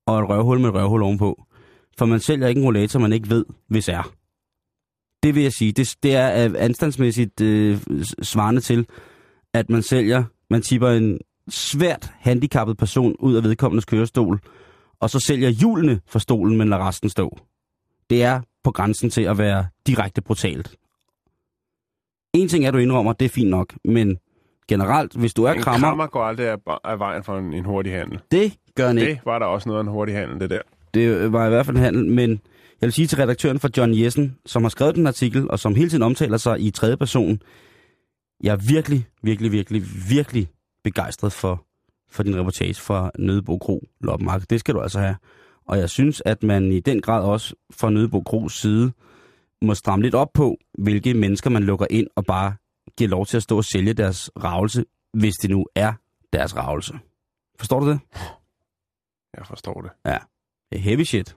[0.07, 1.45] og et røvhul med et røvhul ovenpå.
[1.99, 4.13] For man sælger ikke en rollator, man ikke ved, hvis er.
[5.23, 7.79] Det vil jeg sige, det, det er øh, anstandsmæssigt øh,
[8.23, 8.87] svarende til,
[9.55, 14.41] at man sælger, man tipper en svært handicappet person ud af vedkommendes kørestol,
[15.01, 17.39] og så sælger hjulene for stolen, men lader resten stå.
[18.11, 20.77] Det er på grænsen til at være direkte brutalt.
[22.35, 24.19] En ting er, du indrømmer, det er fint nok, men
[24.69, 27.65] generelt, hvis du er En krammer, krammer går aldrig af, af vejen for en, en
[27.65, 28.21] hurtig handel.
[28.31, 29.13] det gør han ikke.
[29.13, 30.61] Det var der også noget af en hurtig handel, det der.
[30.95, 32.31] Det var i hvert fald en handel, men
[32.81, 35.75] jeg vil sige til redaktøren for John Jessen, som har skrevet den artikel, og som
[35.75, 37.43] hele tiden omtaler sig i tredje person,
[38.43, 40.49] jeg er virkelig, virkelig, virkelig, virkelig
[40.85, 41.65] begejstret for,
[42.11, 44.47] for din reportage fra Nødebo Kro Loppemarked.
[44.51, 45.17] Det skal du altså have.
[45.67, 48.93] Og jeg synes, at man i den grad også fra Nødebo Kros side
[49.63, 52.55] må stramme lidt op på, hvilke mennesker man lukker ind og bare
[52.99, 55.93] giver lov til at stå og sælge deres ravelse, hvis det nu er
[56.33, 56.95] deres ravelse.
[57.59, 58.01] Forstår du det?
[59.37, 59.91] Jeg forstår det.
[60.71, 61.37] Det er heavy shit.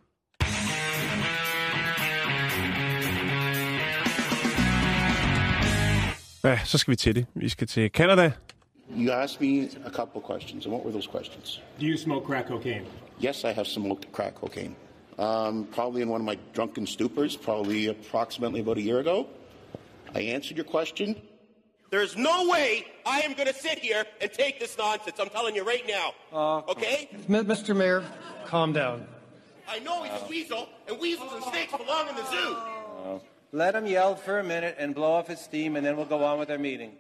[6.44, 7.26] Ja, så skal vi til det.
[7.36, 8.32] Vi skal til Canada.
[8.96, 11.60] You asked me a couple questions, and what were those questions?
[11.80, 12.86] Do you smoke crack cocaine?
[13.20, 14.76] Yes, I have smoked crack cocaine.
[15.20, 19.28] um, probably in one of my drunken stupors, probably approximately about a year ago.
[20.16, 21.16] I answered your question.
[21.92, 25.20] There's no way I am going to sit here and take this nonsense.
[25.20, 26.64] I'm telling you right now.
[26.70, 27.10] okay?
[27.30, 27.76] M- Mr.
[27.76, 28.04] Mayor,
[28.46, 29.06] calm down.
[29.70, 33.22] I know he's a weasel, and weasels and snakes belong in the zoo.
[33.52, 36.24] Let him yell for a minute and blow off his steam, and then we'll go
[36.24, 36.94] on with our meeting.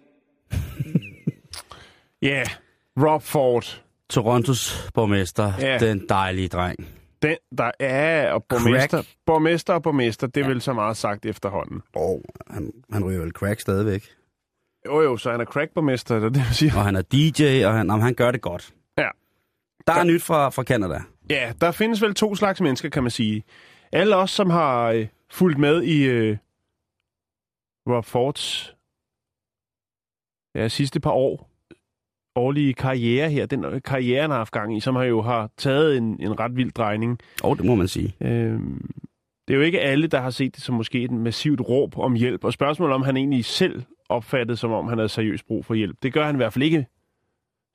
[2.23, 2.47] Ja, yeah.
[2.97, 3.83] Rob Ford.
[4.09, 5.77] Torontos borgmester, Ja.
[5.77, 6.87] den dejlige dreng.
[7.21, 11.81] Den, der er, og borgmester, borgmester og borgmester, det er vel så meget sagt efterhånden.
[11.95, 14.09] Og han, han ryger vel crack stadigvæk.
[14.85, 16.75] Jo jo, så han er crackborgmester, det er det, siger.
[16.77, 18.73] Og han er DJ, og han, jamen, han gør det godt.
[18.97, 19.09] Ja.
[19.87, 21.01] Der er nyt fra, fra Canada.
[21.29, 23.43] Ja, der findes vel to slags mennesker, kan man sige.
[23.91, 26.37] Alle os, som har øh, fulgt med i øh,
[27.89, 28.75] Rob Fords
[30.55, 31.49] ja, sidste par år,
[32.35, 35.49] årlige karriere her, den øh, karriere, han har haft gang i, som har jo har
[35.57, 37.19] taget en, en ret vild drejning.
[37.43, 38.15] Og det må man sige.
[38.21, 38.91] Øhm,
[39.47, 42.13] det er jo ikke alle, der har set det som måske et massivt råb om
[42.13, 45.73] hjælp, og spørgsmålet om han egentlig selv opfattede, som om han havde seriøst brug for
[45.73, 45.97] hjælp.
[46.03, 46.85] Det gør han i hvert fald ikke.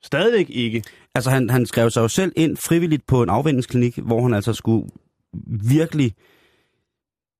[0.03, 0.83] Stadigvæk ikke.
[1.15, 4.53] Altså, han, han skrev sig jo selv ind frivilligt på en afvendingsklinik, hvor han altså
[4.53, 4.89] skulle
[5.69, 6.13] virkelig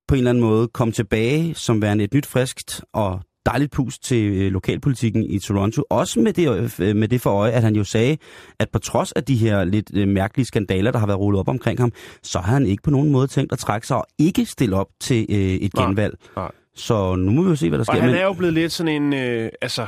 [0.08, 3.98] på en eller anden måde komme tilbage som værende et nyt, friskt og dejligt pus
[3.98, 5.82] til øh, lokalpolitikken i Toronto.
[5.90, 8.16] Også med det, øh, med det for øje, at han jo sagde,
[8.58, 11.48] at på trods af de her lidt øh, mærkelige skandaler, der har været rullet op
[11.48, 14.44] omkring ham, så har han ikke på nogen måde tænkt at trække sig og ikke
[14.46, 16.14] stille op til øh, et Nej, genvalg.
[16.36, 16.50] nej.
[16.74, 18.00] Så nu må vi jo se, hvad der Og sker.
[18.00, 19.86] han Men, er jo blevet lidt sådan en, øh, altså,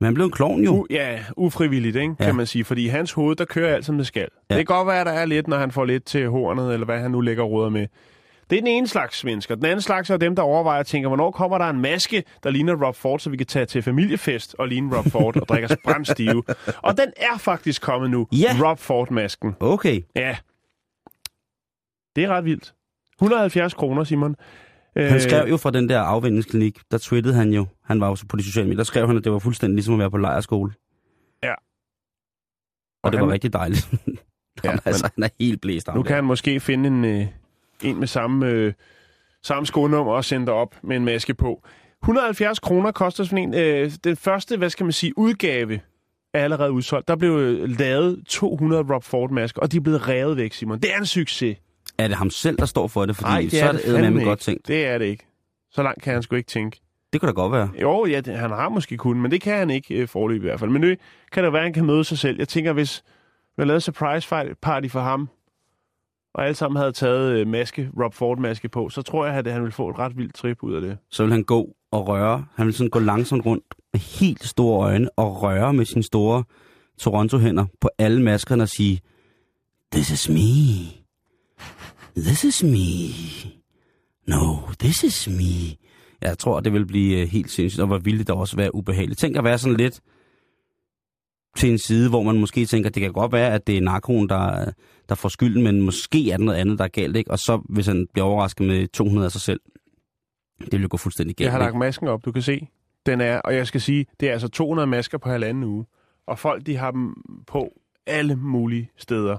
[0.00, 0.82] men han blev en klovn jo.
[0.82, 2.24] u- ja, ufrivilligt, ikke, Ja.
[2.24, 2.64] kan man sige.
[2.64, 4.28] Fordi i hans hoved, der kører alt, som det skal.
[4.50, 4.56] Ja.
[4.56, 6.84] Det kan godt være, at der er lidt, når han får lidt til hornet, eller
[6.86, 7.86] hvad han nu lægger råder med.
[8.50, 9.54] Det er den ene slags mennesker.
[9.54, 12.50] Den anden slags er dem, der overvejer og tænker, hvornår kommer der en maske, der
[12.50, 15.64] ligner Rob Ford, så vi kan tage til familiefest og ligne Rob Ford og drikke
[15.70, 16.42] os brændstive.
[16.82, 18.26] Og den er faktisk kommet nu.
[18.32, 18.56] Ja.
[18.68, 19.54] Rob Ford-masken.
[19.60, 20.02] Okay.
[20.16, 20.36] Ja.
[22.16, 22.74] Det er ret vildt.
[23.18, 24.36] 170 kroner, Simon.
[24.96, 28.16] Han Øh, skrev jo fra den der afvendingsklinik, der twittede han jo, han var jo
[28.28, 30.16] på de sociale medier, der skrev han, at det var fuldstændig ligesom at være på
[30.16, 30.72] lejerskole.
[31.42, 31.50] Ja.
[31.52, 31.56] Og,
[33.04, 33.90] Og det han- var rigtig dejligt.
[34.64, 37.26] Ja, ja, altså, han er helt blæst af Nu kan han måske finde en, øh,
[37.82, 38.72] en med samme, øh,
[39.42, 41.62] samme skonummer og sende dig op med en maske på.
[42.02, 43.54] 170 kroner koster sådan en.
[43.54, 45.80] Øh, den første, hvad skal man sige, udgave
[46.34, 47.08] er allerede udsolgt.
[47.08, 50.78] Der blev øh, lavet 200 Rob Ford-masker, og de er blevet revet væk, Simon.
[50.78, 51.56] Det er en succes.
[51.98, 53.16] Er det ham selv, der står for det?
[53.16, 54.68] Fordi Nej, det så er det det fandme godt tænkt.
[54.68, 55.26] Det er det ikke.
[55.70, 56.80] Så langt kan han sgu ikke tænke.
[57.12, 57.70] Det kunne da godt være.
[57.82, 60.46] Jo, ja, det, han har måske kun, men det kan han ikke øh, forløb i
[60.46, 60.70] hvert fald.
[60.70, 60.94] Men nu
[61.32, 62.38] kan det være, at han kan møde sig selv.
[62.38, 63.02] Jeg tænker, hvis
[63.56, 64.28] vi havde lavet surprise
[64.62, 65.28] party for ham,
[66.34, 69.62] og alle sammen havde taget øh, maske, Rob Ford-maske på, så tror jeg, at han
[69.62, 70.98] ville få et ret vildt trip ud af det.
[71.10, 72.44] Så vil han gå og røre.
[72.54, 76.44] Han vil sådan gå langsomt rundt med helt store øjne og røre med sine store
[76.98, 79.00] Toronto-hænder på alle maskerne og sige,
[79.92, 81.00] This is me.
[82.16, 83.10] This is me.
[84.26, 85.76] No, this is me.
[86.22, 89.20] Jeg tror, det vil blive øh, helt sindssygt, og hvor ville det også være ubehageligt.
[89.20, 90.00] Tænk at være sådan lidt
[91.56, 94.28] til en side, hvor man måske tænker, det kan godt være, at det er narkoen,
[94.28, 94.72] der,
[95.08, 97.30] der får skylden, men måske er det noget andet, der er galt, ikke?
[97.30, 99.60] Og så, hvis han bliver overrasket med 200 af sig selv,
[100.60, 101.44] det vil jo gå fuldstændig galt.
[101.44, 101.66] Jeg har ikke?
[101.66, 102.68] lagt masken op, du kan se.
[103.06, 105.86] Den er, og jeg skal sige, det er altså 200 masker på halvanden uge.
[106.26, 107.14] Og folk, de har dem
[107.46, 107.72] på
[108.06, 109.36] alle mulige steder.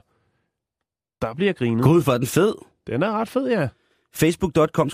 [1.22, 1.84] Der bliver grinet.
[1.84, 2.54] Gå ud for, den fed.
[2.88, 3.68] Den er ret fed, ja.
[4.14, 4.90] Facebook.com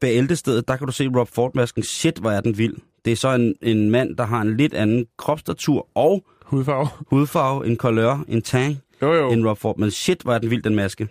[0.00, 1.82] bæltestedet, der kan du se Rob Ford-masken.
[1.82, 2.76] Shit, hvor er den vild.
[3.04, 6.88] Det er så en, en mand, der har en lidt anden kropsstatur og Hudfarve.
[7.10, 9.30] hudfarve, en color, en tang, Jo, jo.
[9.30, 9.78] en Rob Ford.
[9.78, 11.08] Men shit, er den vild, den maske.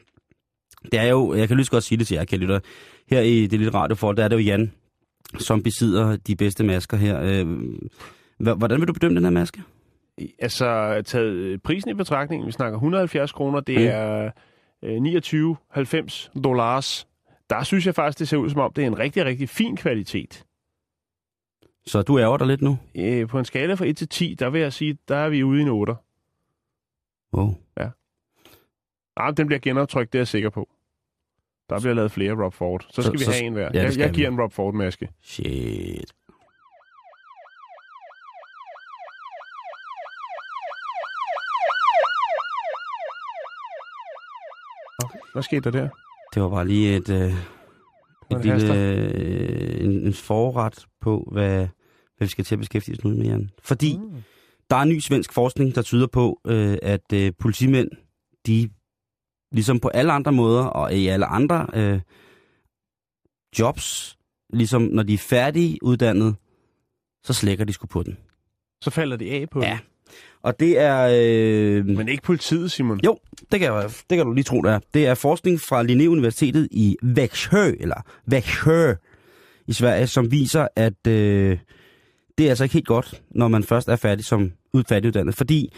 [0.91, 2.60] Det er jo, jeg kan lige godt sige det til jer, kære lytter.
[3.10, 4.71] Her i det lille radio for, der er det jo Jan,
[5.39, 7.21] som besidder de bedste masker her.
[7.21, 7.47] Øh,
[8.58, 9.62] Hvordan vil du bedømme den her maske?
[10.39, 13.86] Altså, taget øh, prisen i betragtning, vi snakker 170 kroner, det Mm.
[13.88, 14.32] er
[14.84, 17.08] øh, 29,90 dollars.
[17.49, 19.75] Der synes jeg faktisk, det ser ud som om, det er en rigtig, rigtig fin
[19.77, 20.43] kvalitet.
[21.86, 22.78] Så du ærger dig lidt nu?
[22.96, 25.44] Øh, på en skala fra 1 til 10, der vil jeg sige, der er vi
[25.44, 25.96] ude i en 8.
[27.34, 27.56] Wow.
[29.17, 30.70] Ah, den bliver genoptrykt, det er jeg sikker på.
[31.69, 32.82] Der bliver lavet flere Rob Ford.
[32.90, 33.69] Så Så- skal vi så- have en hver.
[33.73, 34.15] ja, jeg, jeg vi.
[34.15, 35.10] giver en Rob Ford-maske.
[35.21, 36.13] Shit.
[45.34, 45.90] Hvad skete der der?
[46.34, 47.34] Det var bare lige et, øh,
[48.32, 51.67] et en lille, øh, en, en forret på, hvad,
[52.17, 53.50] hvad vi skal til at beskæftige os nu med, Jan.
[53.63, 54.23] Fordi mm.
[54.69, 57.90] der er ny svensk forskning, der tyder på, øh, at øh, politimænd,
[58.46, 58.69] de
[59.52, 62.00] ligesom på alle andre måder, og i alle andre øh,
[63.60, 64.17] jobs,
[64.54, 66.36] ligesom når de er færdige uddannet,
[67.23, 68.17] så slækker de sgu på den.
[68.82, 69.79] Så falder de af på Ja.
[70.44, 71.10] Og det er...
[71.79, 73.00] Øh, Men ikke politiet, Simon.
[73.06, 73.17] jo,
[73.52, 74.79] det kan, jeg, det kan du lige tro, det er.
[74.94, 78.02] Det er forskning fra Linné Universitetet i Växjö, eller
[78.33, 78.96] Växjö
[79.67, 81.58] i Sverige, som viser, at øh,
[82.37, 85.35] det er altså ikke helt godt, når man først er færdig som ud- færdiguddannet.
[85.35, 85.73] Fordi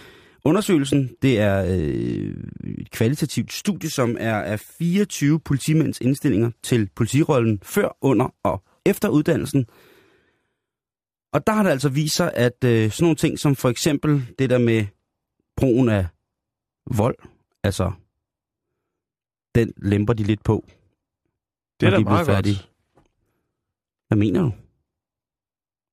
[0.45, 2.34] undersøgelsen, det er øh,
[2.78, 9.09] et kvalitativt studie, som er af 24 politimænds indstillinger til politirollen før, under og efter
[9.09, 9.66] uddannelsen.
[11.34, 14.25] Og der har det altså vist sig, at øh, sådan nogle ting som for eksempel
[14.39, 14.86] det der med
[15.57, 16.05] brugen af
[16.91, 17.15] vold,
[17.63, 17.91] altså
[19.55, 20.65] den lemper de lidt på.
[21.79, 22.55] Det er da de meget færdige.
[22.55, 22.69] godt.
[24.07, 24.51] Hvad mener du?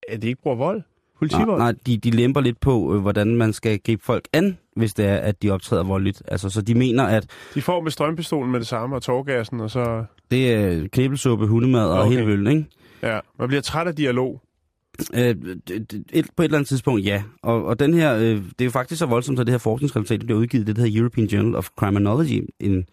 [0.09, 0.77] At de ikke bruger vold?
[0.77, 0.85] Nej,
[1.19, 1.59] Politivold?
[1.59, 5.07] nej de, de lemper lidt på, øh, hvordan man skal gribe folk an, hvis det
[5.07, 6.23] er, at de optræder voldeligt.
[6.29, 9.71] Altså, så de mener, at De får med strømpistolen med det samme og tårgassen, og
[9.71, 10.05] så...
[10.31, 12.11] det er knæbelsuppe, hundemad og Okay.
[12.11, 12.65] hele vølden, ikke?
[13.03, 14.43] Ja, man bliver træt af dialog.
[15.15, 15.37] Øh,
[16.13, 17.23] et, på et eller andet tidspunkt, ja.
[17.43, 20.21] Og, og den her, øh, det er jo faktisk så voldsomt, at det her forskningsresultat
[20.21, 22.85] det bliver udgivet det, der hedder European Journal of Criminology, en,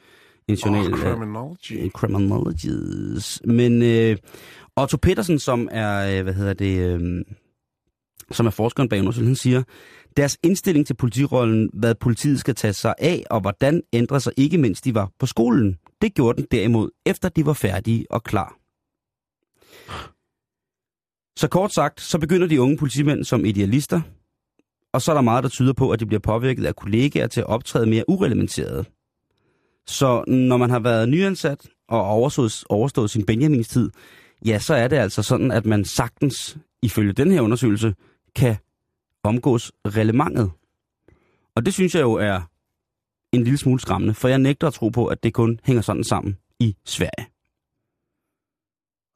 [0.47, 0.93] en journal.
[0.93, 1.89] Oh, criminology.
[1.89, 3.41] Criminologies.
[3.45, 4.17] Men øh,
[4.75, 7.25] Otto Petersen, som er, øh, hvad hedder det, øh,
[8.31, 9.63] som er forskeren bag undersøgelsen, han siger,
[10.17, 14.57] deres indstilling til politirollen, hvad politiet skal tage sig af, og hvordan ændrer sig ikke,
[14.57, 15.77] mens de var på skolen.
[16.01, 18.57] Det gjorde den derimod, efter de var færdige og klar.
[21.37, 24.01] Så kort sagt, så begynder de unge politimænd som idealister,
[24.93, 27.39] og så er der meget, der tyder på, at de bliver påvirket af kollegaer til
[27.39, 28.87] at optræde mere urelementeret.
[29.87, 33.89] Så når man har været nyansat og overstået, overstået sin Benjamins-tid,
[34.45, 37.95] ja, så er det altså sådan, at man sagtens, ifølge den her undersøgelse,
[38.35, 38.55] kan
[39.23, 40.51] omgås relevantet.
[41.55, 42.41] Og det synes jeg jo er
[43.31, 46.03] en lille smule skræmmende, for jeg nægter at tro på, at det kun hænger sådan
[46.03, 47.36] sammen i Sverige.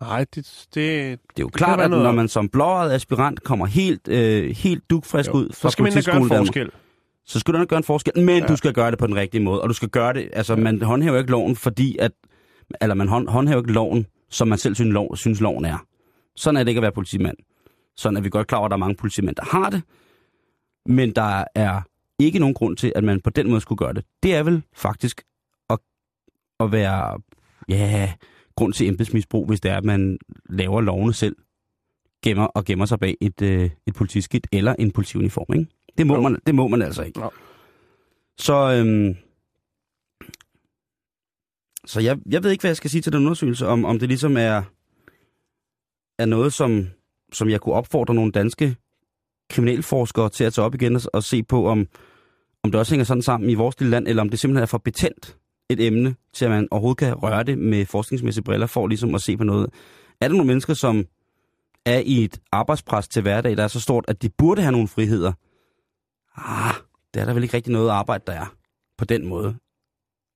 [0.02, 0.80] Nej, det, det, Det
[1.12, 5.30] er jo klart, at noget når man som blåret aspirant kommer helt, øh, helt dugfrisk
[5.30, 6.70] jo, ud fra så skal man gøre en forskel.
[7.26, 8.48] så skal du gøre en forskel, men ja.
[8.48, 10.82] Du skal gøre det på den rigtige måde, og du skal gøre det, altså man
[10.82, 12.12] håndhæver ikke loven, fordi at,
[12.82, 15.86] eller man hånd, håndhæver ikke loven, som man selv synes, lov, synes loven er.
[16.36, 17.38] Sådan er det ikke at være politimand.
[17.98, 19.82] Sådan er vi godt klar over, at der er mange politimænd, der har det,
[20.86, 21.82] men der er
[22.20, 24.06] ikke nogen grund til, at man på den måde skulle gøre det.
[24.24, 25.22] Det er vel faktisk
[25.70, 25.80] at,
[26.60, 27.22] at være,
[27.70, 28.14] ja,
[28.62, 30.18] grund til embedsmisbrug, hvis det er, at man
[30.50, 31.36] laver lovene selv,
[32.24, 35.72] gemmer og gemmer sig bag et, øh, et politiskilt eller en politiuniform, ikke?
[35.98, 37.20] Det må, man, det må man altså ikke.
[37.22, 37.32] Jo.
[38.38, 39.16] Så, øhm,
[41.86, 44.08] så jeg, jeg ved ikke, hvad jeg skal sige til den undersøgelse, om, om det
[44.08, 44.64] ligesom er,
[46.20, 46.88] er noget, som,
[47.34, 48.76] som jeg kunne opfordre nogle danske
[49.50, 51.88] kriminalforskere til at tage op igen og, og se på, om,
[52.64, 54.68] om det også hænger sådan sammen i vores lille land, eller om det simpelthen er
[54.68, 55.38] for betændt
[55.72, 59.22] et emne, til at man overhovedet kan røre det med forskningsmæssige briller, for ligesom at
[59.22, 59.70] se på noget.
[60.22, 61.06] Er der nogle mennesker, som
[61.86, 64.88] er i et arbejdspres til hverdag, der er så stort, at de burde have nogle
[64.88, 65.34] friheder?
[66.36, 66.74] Ah,
[67.14, 68.56] det er der vel ikke rigtig noget arbejde, der er
[68.98, 69.56] på den måde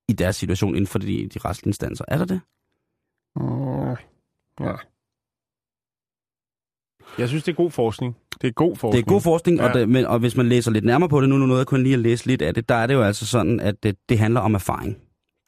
[0.08, 2.04] i deres situation inden for de, de retslige instanser.
[2.08, 2.40] Er der det?
[3.36, 3.96] Mm,
[4.66, 4.72] ja.
[7.18, 8.16] Jeg synes, det er god forskning.
[8.40, 9.06] Det er god Det forskning.
[9.06, 9.62] er god forskning, ja.
[9.64, 9.68] Ja.
[9.68, 11.66] og, det, men, og hvis man læser lidt nærmere på det, nu er noget jeg
[11.66, 13.96] kun lige at læse lidt af det, der er det jo altså sådan, at det,
[14.08, 14.96] det handler om erfaring.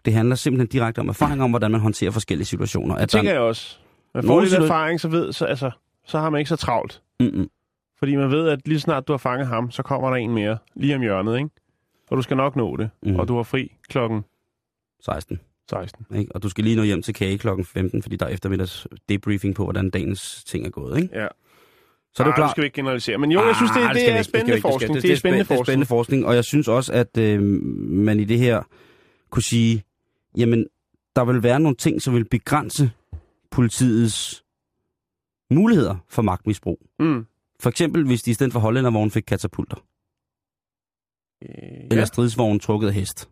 [0.05, 2.95] Det handler simpelthen direkte om erfaring om, hvordan man håndterer forskellige situationer.
[2.95, 3.79] Det At der- tænker jeg også.
[4.15, 5.71] Man får lidt erfaring, så, ved, så, altså,
[6.07, 7.03] så har man ikke så travlt.
[7.21, 7.49] Mm-mm.
[7.99, 10.59] Fordi man ved, at lige snart du har fanget ham, så kommer der en mere
[10.75, 11.51] lige om hjørnet, ikke?
[12.11, 12.91] Og du skal nok nå det.
[13.03, 13.17] Mm.
[13.17, 14.25] Og du har fri klokken
[15.05, 15.41] 16.
[15.71, 16.07] 16.
[16.17, 16.33] Ikke?
[16.35, 19.55] Og du skal lige nå hjem til kage klokken 15, fordi der er eftermiddags debriefing
[19.55, 21.03] på, hvordan dagens ting er gået.
[21.03, 21.21] Ikke?
[21.21, 21.27] Ja.
[22.15, 22.51] Så er det Ah, klart.
[22.51, 23.19] skal vi ikke generalisere.
[23.19, 24.93] Men jo, jeg synes, det, Ah, det, vi er spændende ikke, forskning.
[24.99, 25.67] skal- Det er spændende Det er forskning.
[25.67, 27.43] spændende forskning, og jeg synes også, at øh,
[27.93, 28.63] man i det her
[29.31, 29.83] kunne sige,
[30.37, 30.67] jamen,
[31.17, 32.91] der vil være nogle ting, som vil begrænse
[33.51, 34.45] politiets
[35.51, 36.87] muligheder for magtmisbrug.
[36.99, 37.27] Mm.
[37.61, 39.77] For eksempel, hvis de i stedet for hollændervogn fik katapulter,
[41.43, 41.49] Øh,
[41.91, 43.31] eller ja, stridsvogn trukket af hest.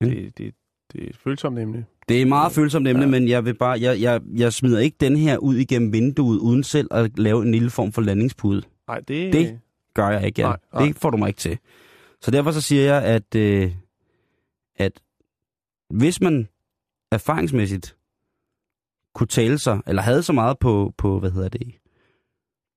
[0.00, 0.54] det, det,
[0.92, 1.84] det er et følsomt emne.
[2.08, 3.06] Det er meget følsomt emne, ja.
[3.06, 3.10] Ja.
[3.10, 6.62] men jeg vil bare, jeg, jeg, jeg smider ikke den her ud igennem vinduet, uden
[6.64, 8.62] selv at lave en lille form for landingspude.
[8.88, 9.60] Nej, det, Det-
[9.94, 10.48] gør jeg ikke, Jan.
[10.50, 10.86] Nej, nej.
[10.86, 11.58] Det får du mig ikke til.
[12.20, 13.72] Så derfor så siger jeg, at, øh,
[14.80, 14.92] at
[15.90, 16.48] hvis man
[17.12, 17.96] erfaringsmæssigt
[19.14, 21.74] kunne tale sig, eller havde så meget på, på hvad hedder det,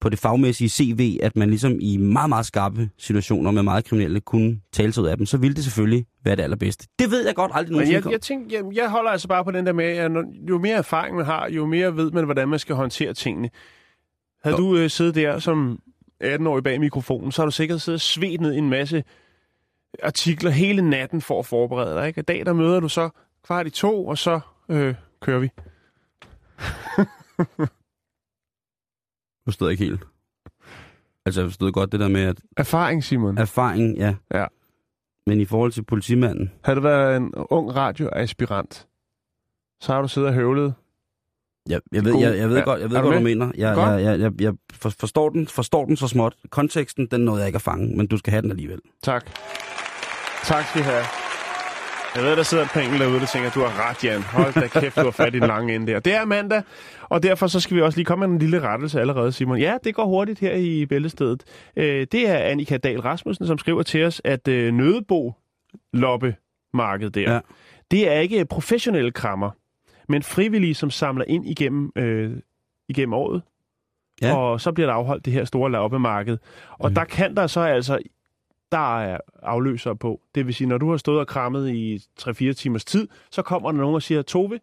[0.02, 4.22] på det fagmæssige CV, at man ligesom i meget, meget skarpe situationer med meget kriminelle
[4.22, 6.88] kunne tale sig ud af dem, så ville det selvfølgelig være det allerbedste.
[7.00, 8.06] Det ved jeg godt aldrig Men nogensinde.
[8.06, 10.12] jeg, jeg, tænker, jeg, jeg holder altså bare på den der med, at
[10.50, 13.50] jo mere erfaring man har, jo mere ved man, hvordan man skal håndtere tingene.
[14.44, 14.64] Havde Jo.
[14.64, 15.80] du øh, siddet der som
[16.24, 19.04] 18-årig bag mikrofonen, så har du sikkert siddet og svedt ned i en masse
[20.04, 22.08] artikler hele natten for at forberede dig.
[22.08, 22.20] Ikke?
[22.20, 23.10] I dag der møder du så
[23.46, 24.40] kvart i to, og så
[24.70, 25.50] øh, kører vi.
[29.46, 30.04] Du stod ikke helt.
[31.26, 33.38] Altså, jeg forstod godt det der med, at Erfaring, Simon.
[33.38, 34.16] erfaring, ja.
[34.34, 34.46] Ja.
[35.28, 38.88] Men i forhold til politimanden, Havde du været en ung radioaspirant,
[39.82, 40.74] så har du siddet og høvlet.
[41.70, 42.64] jeg, jeg, ved, jeg, jeg ved Ja.
[42.64, 43.52] godt, jeg ved du godt, hvad du mener.
[43.58, 43.90] Jeg, Godt.
[43.90, 46.36] jeg, jeg, jeg, jeg for- forstår, den, forstår den så småt.
[46.50, 48.80] Konteksten, den nåede jeg ikke at fange, men du skal have den alligevel.
[49.04, 49.26] Tak.
[50.44, 51.04] Tak skal I have.
[52.16, 54.22] Jeg ved, der sidder et par enkelte derude, der tænker, at du har ret, Jan.
[54.22, 56.00] Hold da kæft, du har fat i den lange ende der.
[56.00, 56.64] Det er mandag,
[57.02, 59.58] og derfor så skal vi også lige komme med en lille rettelse allerede, Simon.
[59.58, 61.44] Ja, det går hurtigt her i Bæltestedet.
[61.76, 65.34] Øh, Det er Annika Dahl Rasmussen, som skriver til os, at øh, Nødebo
[65.94, 67.34] loppemarked der, Ja.
[67.34, 67.40] ja.
[67.92, 69.50] det er ikke professionelle krammer,
[70.10, 72.32] men frivillige, som samler ind igennem, øh,
[72.90, 73.42] igennem året.
[74.22, 74.36] Ja.
[74.38, 76.38] Og så bliver der afholdt det her store loppemarked.
[76.80, 76.96] Og Mm.
[76.96, 78.00] der kan der så altså
[78.74, 80.22] der er afløsere på.
[80.36, 83.72] Det vil sige, når du har stået og krammet i 3-4 timers tid, så kommer
[83.72, 84.60] der nogen og siger, Tove,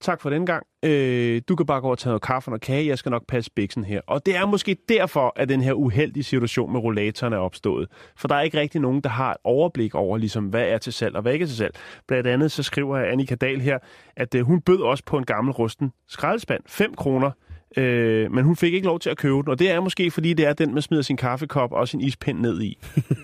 [0.00, 0.66] tak for den gang.
[0.82, 2.86] Øh, du kan bare gå og tage noget kaffe og noget kage.
[2.86, 4.00] Jeg skal nok passe biksen her.
[4.06, 7.88] Og det er måske derfor, at den her uheldige situation med rollatoren er opstået.
[8.16, 10.92] For der er ikke rigtig nogen, der har et overblik over, ligesom, hvad er til
[10.92, 11.74] salg og hvad ikke er til salg.
[12.08, 13.78] Blandt andet så skriver Annika Dahl her,
[14.16, 16.62] at øh, hun bød også på en gammel rusten skraldespand.
[16.66, 17.30] 5 kroner.
[17.76, 20.32] Øh, men hun fik ikke lov til at købe den, og det er måske, fordi
[20.34, 22.78] det er den, man smider sin kaffekop og sin ispind ned i.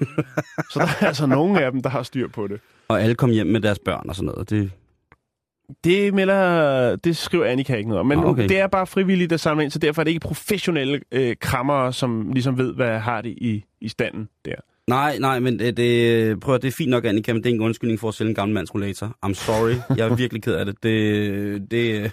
[0.73, 2.61] så der er altså nogle af dem, der har styr på det.
[2.89, 4.51] Og alle kom hjem med deres børn og sådan noget.
[4.51, 4.71] Det,
[5.85, 8.07] Det melder, det skriver Annika ikke noget om.
[8.07, 8.49] Men Ah, okay.
[8.49, 11.93] det er bare frivilligt, der samler ind, så derfor er det ikke professionelle øh, krammere,
[11.93, 14.55] som ligesom ved, hvad har det i, i standen der.
[14.89, 17.51] nej, nej, men det, det, prøv at, det er fint nok, Annika, men det er
[17.55, 19.17] ingen undskyldning for at sælge en gammel mands rollator.
[19.27, 19.97] I'm sorry.
[19.99, 20.83] Jeg er virkelig ked af det.
[20.83, 22.13] Det, det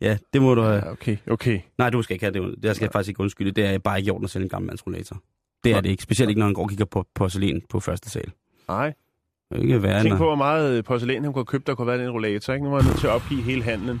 [0.00, 0.74] ja, det må du have.
[0.74, 1.60] Ja, okay, okay.
[1.78, 2.62] Nej, du skal ikke have det.
[2.62, 3.50] Det skal jeg faktisk ikke undskylde.
[3.50, 5.16] Det er bare ikke i orden at sælge en gammel mands rollator.
[5.64, 6.02] Det er det ikke.
[6.02, 8.30] Specielt ikke, når han går og kigger på porcelæn på første sal.
[8.68, 8.92] Nej.
[9.52, 12.04] Det ikke værre, Tænk på, hvor meget porcelæn han kunne have købt, der kunne i
[12.04, 12.52] en rollator.
[12.52, 12.64] Ikke?
[12.64, 14.00] Nu var han nødt til at opgive hele handlen.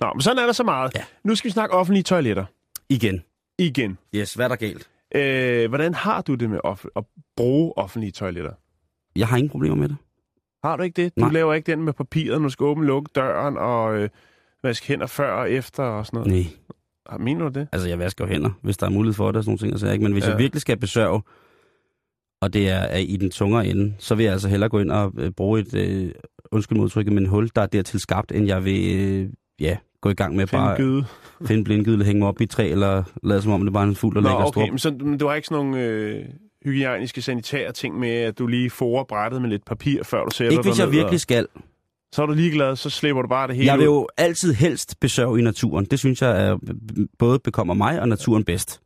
[0.00, 0.94] Nå, men sådan er der så meget.
[0.94, 1.04] Ja.
[1.24, 2.44] Nu skal vi snakke offentlige toiletter.
[2.88, 3.22] Igen.
[3.58, 3.98] Igen.
[4.14, 4.88] Yes, hvad er der galt?
[5.14, 7.04] Øh, hvordan har du det med off- at
[7.36, 8.52] bruge offentlige toiletter?
[9.16, 9.96] Jeg har ingen problemer med det.
[10.64, 11.16] Har du ikke det?
[11.16, 11.32] Du Nej.
[11.32, 14.08] laver ikke den med papiret, når du skal åbne lukke døren og øh,
[14.64, 16.32] vaske hænder før og efter og sådan noget?
[16.32, 16.46] Nej.
[17.10, 17.18] Nej.
[17.18, 17.68] Mener du det?
[17.72, 19.72] Altså, jeg vasker jo hænder, hvis der er mulighed for det og sådan nogle ting.
[19.72, 20.02] Altså, ikke?
[20.02, 20.30] Men hvis ja.
[20.30, 21.22] Jeg virkelig skal besørge,
[22.40, 24.90] og det er, er i den tungere ende, så vil jeg altså hellere gå ind
[24.90, 26.10] og øh, bruge et, øh,
[26.52, 29.28] undskyld modtrykket, men hul, der er dertil skabt, end jeg vil øh,
[29.60, 31.04] ja, gå i gang med Finde bare gyde.
[31.48, 33.96] finde blindgyde, hænge mig op i træ, eller lade som om det bare er en
[33.96, 34.70] fugl, der Nå, ligger okay, okay.
[34.70, 36.24] men, så, men du har ikke sådan nogle øh,
[36.64, 40.50] hygiejniske, sanitære ting med, at du lige forer brættet med lidt papir, før du sætter
[40.50, 41.46] Ikke dig hvis jeg ned, virkelig og, skal.
[42.14, 43.94] Så er du ligeglad, så slipper du bare det hele Jeg vil ud.
[43.94, 45.84] jo altid helst besørge i naturen.
[45.84, 46.58] Det synes jeg er,
[47.18, 48.80] både bekommer mig og naturen bedst.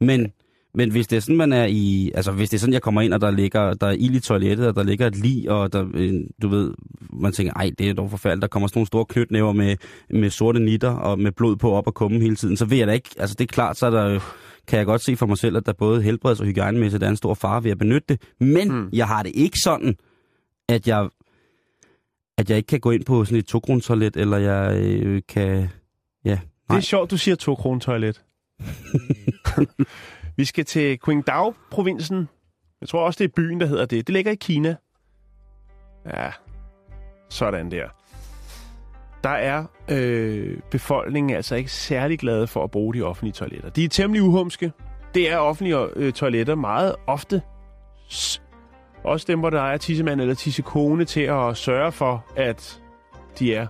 [0.00, 0.32] Men,
[0.74, 2.10] men hvis det er sådan, man er i...
[2.14, 4.20] Altså, hvis det er sådan, jeg kommer ind, og der ligger der er ild i
[4.20, 6.12] toilettet, og der ligger et lig, og der, øh,
[6.42, 6.74] du ved,
[7.12, 8.42] man tænker, ej, det er dog forfærdeligt.
[8.42, 9.76] Der kommer sådan nogle store knytnæver med,
[10.10, 12.56] med sorte nitter og med blod på op og komme hele tiden.
[12.56, 13.10] Så ved jeg da ikke...
[13.18, 14.20] Altså, det er klart, så er der,
[14.68, 17.16] kan jeg godt se for mig selv, at der både helbreds- og hygiejnemæssigt er en
[17.16, 18.22] stor fare ved at benytte det.
[18.40, 18.88] Men mm.
[18.92, 19.94] jeg har det ikke sådan,
[20.68, 21.08] at jeg
[22.42, 25.68] at jeg ikke kan gå ind på sådan et totoilet eller jeg øh, kan...
[26.24, 26.76] Ja, Det nej.
[26.78, 28.22] er sjovt, du siger to kroner toilet.
[30.36, 32.28] vi skal til Qingdao-provinsen.
[32.80, 34.06] Jeg tror også, det er byen, der hedder det.
[34.06, 34.76] Det ligger i Kina.
[36.06, 36.30] Ja,
[37.30, 37.88] sådan der.
[39.24, 43.70] Der er øh, befolkningen altså ikke særlig glade for at bruge de offentlige toiletter.
[43.70, 44.72] De er temmelig uhumske.
[45.14, 47.42] Det er offentlige øh, toiletter meget ofte.
[49.04, 52.80] Også dem, hvor der er tissemand eller tissekone til at sørge for, at
[53.38, 53.66] de er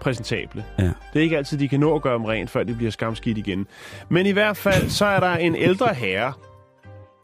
[0.00, 0.64] præsentable.
[0.78, 0.84] Ja.
[0.84, 3.38] Det er ikke altid, de kan nå at gøre dem rent, før de bliver skamskidt
[3.38, 3.66] igen.
[4.08, 6.32] Men i hvert fald, så er der en ældre herre,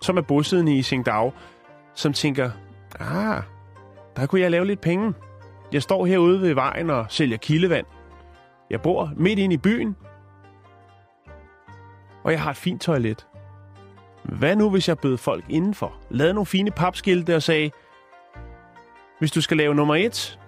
[0.02, 1.32] som er bosiddende i Qingdao,
[1.94, 2.50] som tænker,
[3.00, 3.42] ah,
[4.16, 5.14] der kunne jeg lave lidt penge.
[5.72, 7.86] Jeg står herude ved vejen og sælger kildevand.
[8.70, 9.96] Jeg bor midt inde i byen,
[12.24, 13.26] og jeg har et fint toilet.
[14.28, 15.94] Hvad nu, hvis jeg bød folk indenfor?
[16.10, 17.70] Lavede nogle fine papskilte og sagde,
[19.18, 20.38] hvis du skal lave nummer et,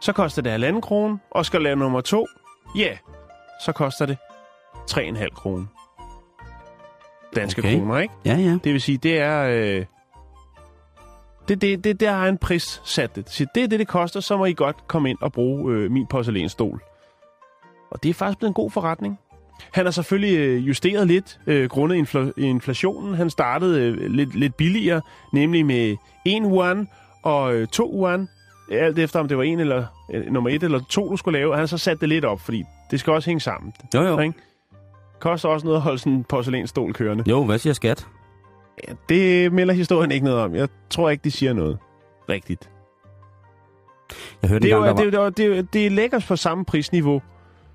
[0.00, 2.26] så koster det halvanden krone, og skal lave nummer to,
[2.76, 2.96] ja, yeah,
[3.64, 4.16] så koster det
[4.90, 5.66] 3,5 kroner.
[7.36, 7.68] Danske Okay.
[7.68, 7.78] okay.
[7.78, 8.14] kroner, ikke?
[8.24, 8.58] Ja, ja.
[8.64, 9.42] Det vil sige, det er...
[9.42, 9.84] Øh,
[11.48, 13.30] det, det, det, der har en pris sat det.
[13.30, 15.90] Så det er det, det koster, så må I godt komme ind og bruge øh,
[15.90, 16.82] min porcelænsstol.
[17.90, 19.18] Og det er faktisk blevet en god forretning.
[19.72, 23.14] Han har selvfølgelig øh, justeret lidt øh, grundet infl- inflationen.
[23.14, 25.00] Han startede øh, lidt, lidt billigere,
[25.32, 25.96] nemlig med
[26.26, 26.88] 1 yuan
[27.22, 28.28] og øh, 2 yuan.
[28.72, 29.84] Alt efter, om det var en eller
[30.14, 31.50] øh, nummer et eller to, du skulle lave.
[31.50, 33.72] Og han har så sat det lidt op, fordi det skal også hænge sammen.
[33.94, 34.18] Jo, jo.
[34.18, 34.34] Ikke?
[35.20, 37.24] Koster også noget at holde sådan en porcelænsstol kørende.
[37.26, 38.06] Jo, hvad siger skat?
[38.88, 40.54] Ja, det melder historien ikke noget om.
[40.54, 41.78] Jeg tror ikke, de siger noget
[42.28, 42.70] rigtigt.
[44.42, 45.20] Jeg hørte Det er, engang, jo, der det, var...
[45.20, 47.22] er, jo- det, er, det ligger på samme prisniveau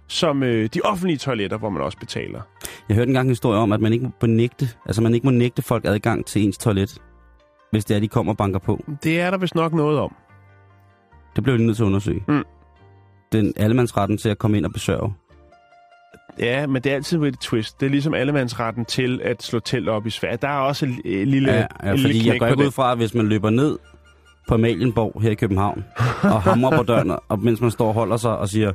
[0.10, 2.42] som øh, de offentlige toiletter, hvor man også betaler.
[2.90, 5.32] Jeg hørte engang en historie om, at man ikke må benægte, altså man ikke må
[5.32, 7.02] nægte folk adgang til ens toilet,
[7.72, 8.84] hvis det er, de kommer og banker på.
[9.04, 10.16] Det er der vist nok noget om.
[11.36, 12.24] Det blev vi nødt til at undersøge.
[12.28, 12.44] Mm.
[13.32, 15.14] Den allemandsretten til at komme ind og besørge.
[16.40, 17.80] Ja, men det er altid et twist.
[17.80, 20.38] Det er ligesom allemandsretten til at slå telt op i Sverige.
[20.42, 22.98] Der er også en lille, Ja, ja lille fordi jeg går ikke ud fra, at
[22.98, 23.78] hvis man løber ned
[24.48, 25.84] på Amalienborg her i København,
[26.24, 28.72] og hamrer på døren, og mens man står og holder sig og siger,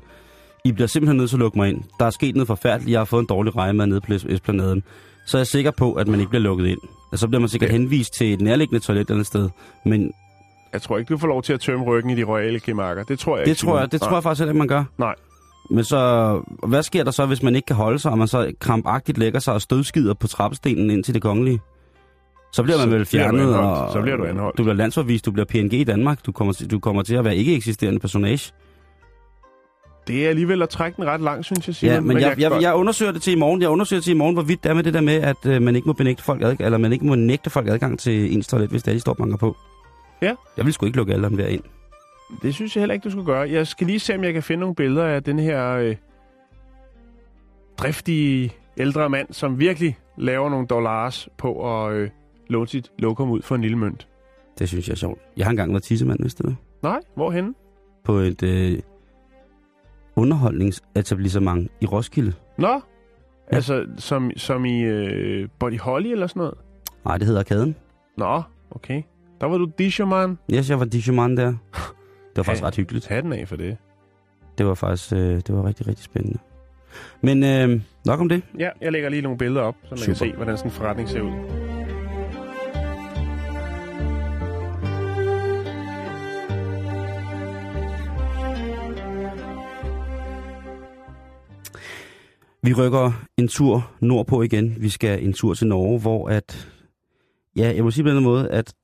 [0.65, 1.83] I bliver simpelthen nødt til at lukke mig ind.
[1.99, 2.93] Der er sket noget forfærdeligt.
[2.93, 4.83] Jeg har fået en dårlig rejemad nede på Esplanaden.
[5.27, 6.79] Så er jeg sikker på, at man ikke bliver lukket ind.
[7.13, 7.77] Og så bliver man sikkert Ja.
[7.77, 9.49] henvist til et nærliggende toilet et andet sted.
[9.85, 10.13] Men
[10.73, 13.05] Jeg tror ikke, du får lov til at tømme ryggen i de royale gemakker.
[13.05, 13.59] Det tror jeg det ikke.
[13.61, 14.15] tror jeg, det tror Nej.
[14.17, 14.85] jeg faktisk ikke, man gør.
[14.99, 15.15] Nej.
[15.71, 18.53] Men så, hvad sker der så, hvis man ikke kan holde sig, og man så
[18.61, 21.61] krampagtigt lægger sig og stødskider på trappestenen ind til det kongelige?
[22.53, 24.59] Så bliver man Så vel fjernet, og Så bliver du anholdt.
[24.59, 27.25] du bliver landsforvist, du bliver PNG i Danmark, du kommer til, du kommer til at
[27.25, 28.53] være ikke eksisterende personage.
[30.07, 31.95] Det er alligevel at trække den ret langt, synes jeg, Simon.
[31.95, 33.63] Ja, men jeg, jeg, godt- jeg undersøger det til i morgen.
[33.63, 35.63] Jeg undersøger det til i morgen, hvorvidt det er med det der med, at øh,
[35.63, 38.47] man ikke må benægte folk adgang, eller man ikke må nægte folk adgang til ens
[38.47, 39.57] toilet, hvis det er, de står banker på.
[40.23, 40.35] Ja.
[40.57, 41.63] Jeg vil sgu ikke lukke alle dem der ind.
[42.43, 43.51] Det synes jeg heller ikke, du skulle gøre.
[43.51, 45.97] Jeg skal lige se, om jeg kan finde nogle billeder af den her øh,
[47.79, 52.11] driftige ældre mand, som virkelig laver nogle dollars på at øh,
[52.49, 54.09] låne sit lokum ud for en lille mønt.
[54.59, 55.21] Det synes jeg er sjovt.
[55.37, 56.55] Jeg har engang været tissemand, hvis det er.
[56.83, 57.55] Nej, hvorhenne?
[58.05, 58.79] På et øh,
[60.17, 62.33] underholdningsetablissement i Roskilde.
[62.59, 62.69] Nå,
[63.53, 63.57] Ja.
[63.57, 66.55] altså som, som i øh, Body Holly eller sådan noget?
[67.05, 67.77] Nej, det hedder Arkaden.
[68.17, 69.03] Nå, okay.
[69.41, 70.39] Der var du disherman.
[70.55, 71.47] Yes, jeg var DJ-mand der.
[71.47, 71.57] Det
[72.37, 72.67] var faktisk Ja.
[72.67, 73.07] ret hyggeligt.
[73.07, 73.77] Hatten af for det.
[74.59, 76.39] Det var faktisk øh, det var rigtig, rigtig spændende.
[77.21, 78.43] Men øh, nok om det.
[78.59, 80.31] Ja, jeg lægger lige nogle billeder op, så man kan Super.
[80.31, 81.64] se, hvordan sådan en forretning ser ud.
[92.65, 94.83] Vi rykker en tur nordpå igen.
[94.83, 96.69] Vi skal en tur til Norge, hvor at...
[97.57, 98.75] Ja, jeg må sige på den måde, at,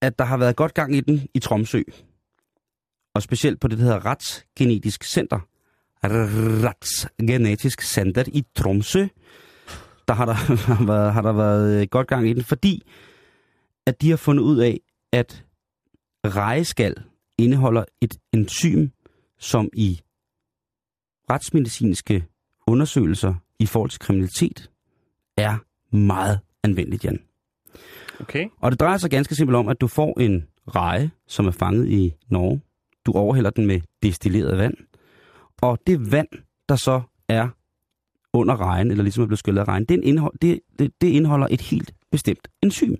[0.00, 1.82] at der har været godt gang i den i Tromsø.
[3.14, 5.40] Og specielt på det, der hedder Retsgenetisk Center.
[6.04, 9.06] Retsgenetisk Center i Tromsø.
[10.08, 10.32] Der har der,
[10.74, 12.82] har været, har der været øh, godt gang i den, fordi
[13.86, 14.80] at de har fundet ud af,
[15.12, 15.44] at
[16.26, 16.94] rejeskal
[17.38, 18.88] indeholder et enzym,
[19.38, 20.00] som i
[21.30, 22.24] retsmedicinske
[22.66, 24.70] undersøgelser i forhold til kriminalitet
[25.36, 25.58] er
[25.96, 27.22] meget anvendeligt, Jan.
[28.20, 28.48] Okay.
[28.60, 31.88] Og det drejer sig ganske simpelt om, at du får en reje, som er fanget
[31.88, 32.60] i Norge.
[33.06, 34.74] Du overhælder den med destilleret vand.
[35.62, 36.28] Og det vand,
[36.68, 37.48] der så er
[38.32, 41.46] under rejen, eller ligesom er blevet skyllet af rejen, det, indhold, det, det, det indeholder
[41.50, 42.94] et helt bestemt enzym.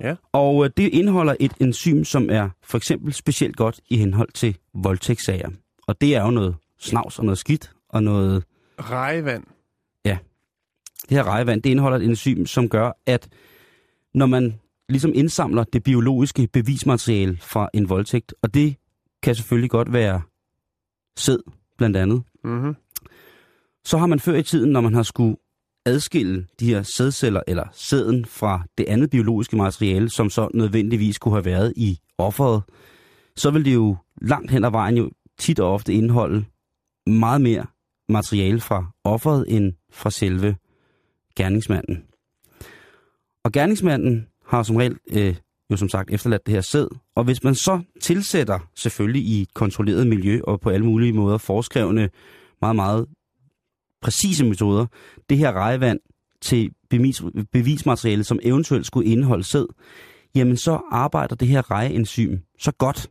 [0.00, 0.14] Ja.
[0.32, 4.56] Og øh, det indeholder et enzym, som er for eksempel specielt godt i henhold til
[4.74, 5.50] voldtægtssager.
[5.86, 8.44] Og det er jo noget snavs og noget skidt og noget
[8.80, 9.44] Rejevand.
[11.08, 13.28] det her rejevand, det indeholder et enzym, som gør, at
[14.14, 18.76] når man ligesom indsamler det biologiske bevismateriale fra en voldtægt, og det
[19.22, 20.22] kan selvfølgelig godt være
[21.16, 21.38] sæd,
[21.78, 22.76] blandt andet, Mm-hmm.
[23.84, 25.36] så har man før i tiden, når man har skulle
[25.86, 31.34] adskille de her sædceller eller sæden fra det andet biologiske materiale, som så nødvendigvis kunne
[31.34, 32.62] have været i offeret,
[33.36, 36.44] så vil det jo langt hen ad vejen jo tit og ofte indeholde
[37.06, 37.66] meget mere
[38.08, 40.56] materiale fra offeret end fra selve
[41.36, 42.04] gerningsmanden.
[43.44, 45.36] Og gerningsmanden har som regel øh,
[45.70, 49.54] jo som sagt efterladt det her sæd, og hvis man så tilsætter selvfølgelig i et
[49.54, 52.10] kontrolleret miljø og på alle mulige måder forskrevne
[52.60, 53.06] meget, meget
[54.02, 54.86] præcise metoder,
[55.28, 56.00] det her rejevand
[56.40, 57.22] til bevis,
[57.52, 59.66] bevismateriale, som eventuelt skulle indeholde sæd,
[60.34, 63.10] jamen så arbejder det her rejeenzym så godt,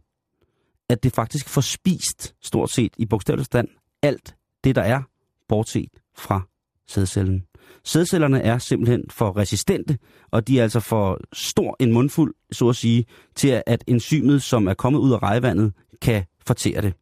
[0.89, 3.67] at det faktisk får spist, stort set i bogstavelig stand,
[4.03, 5.01] alt det, der er,
[5.47, 6.41] bortset fra
[6.87, 7.43] sædcellen.
[7.83, 9.97] Sædcellerne er simpelthen for resistente,
[10.31, 14.67] og de er altså for stor en mundfuld, så at sige, til at enzymet, som
[14.67, 16.93] er kommet ud af rejevandet, kan fortære det.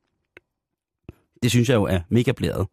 [1.44, 2.68] Det synes jeg jo er mega blæret.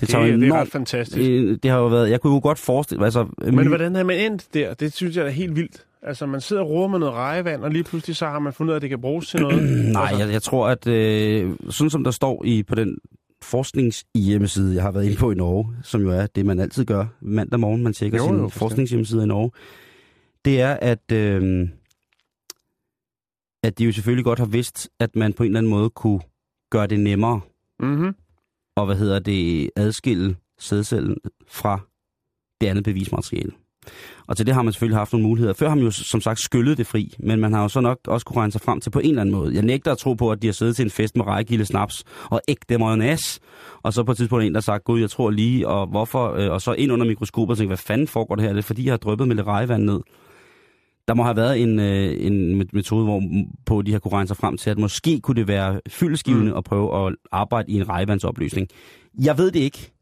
[0.00, 1.30] Det, tager det, det er enormt- ret fantastisk.
[1.30, 4.32] Øh, det har jo været, jeg kunne jo godt forestille altså, Men hvordan er man
[4.32, 4.74] endt der?
[4.74, 5.86] Det synes jeg er helt vildt.
[6.02, 8.70] Altså, man sidder og roer med noget rejevand, og lige pludselig så har man fundet
[8.70, 9.62] ud af, at det kan bruges til noget.
[9.92, 12.98] Nej, altså, jeg, jeg tror, at øh, sådan som der står i på den
[13.44, 17.06] forskningshjemmeside, jeg har været inde på i Norge, som jo er det, man altid gør
[17.20, 18.58] mandag morgen, man tjekker Jo, sin jo, bestemt.
[18.58, 19.50] forskningshjemmeside i Norge,
[20.44, 21.68] det er, at, øh,
[23.62, 26.20] at de jo selvfølgelig godt har vidst, at man på en eller anden måde kunne
[26.70, 27.40] gøre det nemmere
[27.80, 28.14] Mm-hmm.
[28.76, 31.16] og hvad hedder det, adskille sædcellen
[31.48, 31.80] fra
[32.60, 33.52] det andet bevismateriale.
[34.26, 35.54] Og til det har man selvfølgelig haft nogle muligheder.
[35.54, 37.98] Før har man jo som sagt skyllet det fri, men man har jo så nok
[38.06, 39.54] også kunne regne sig frem til på en eller anden måde.
[39.54, 42.04] Jeg nægter at tro på, at de har siddet til en fest med rejegilde snaps
[42.30, 43.40] og ægte mayonnaise,
[43.82, 46.50] og så på et tidspunkt en, der sagt, gud, jeg tror lige, og hvorfor, øh,
[46.50, 48.52] og så ind under mikroskopet og tænkte, hvad fanden foregår det her?
[48.52, 50.00] Det er fordi, jeg har dryppet med lidt rejevand ned.
[51.08, 53.22] Der må have været en, øh, en metode, hvor
[53.66, 56.56] på de har kunne regne sig frem til, at måske kunne det være fyldeskivende mm.
[56.56, 58.68] at prøve at arbejde i en rejevandsopløsning.
[59.18, 59.92] Jeg ved det ikke.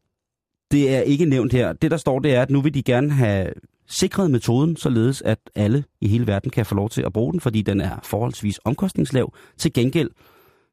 [0.71, 1.73] Det er ikke nævnt her.
[1.73, 3.47] Det, der står, det er, at nu vil de gerne have
[3.87, 7.39] sikret metoden, således at alle i hele verden kan få lov til at bruge den,
[7.39, 9.33] fordi den er forholdsvis omkostningslav.
[9.57, 10.09] Til gengæld,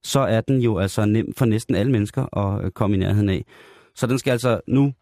[0.03, 3.29] så er den jo altså nem for næsten alle mennesker at øh, komme i nærheden
[3.29, 3.45] af.
[3.95, 4.93] Så den skal altså nu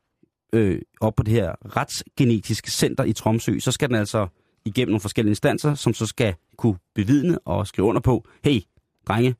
[0.52, 4.26] øh, op på det her retsgenetiske center i Tromsø, så skal den altså
[4.64, 8.60] igennem nogle forskellige instanser, som så skal kunne bevidne og skrive under på, hey,
[9.08, 9.34] drenge,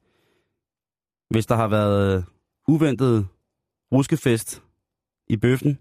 [1.31, 2.23] hvis der har været øh,
[2.69, 3.27] uventet
[3.93, 4.63] ruskefest
[5.29, 5.79] i bøffen,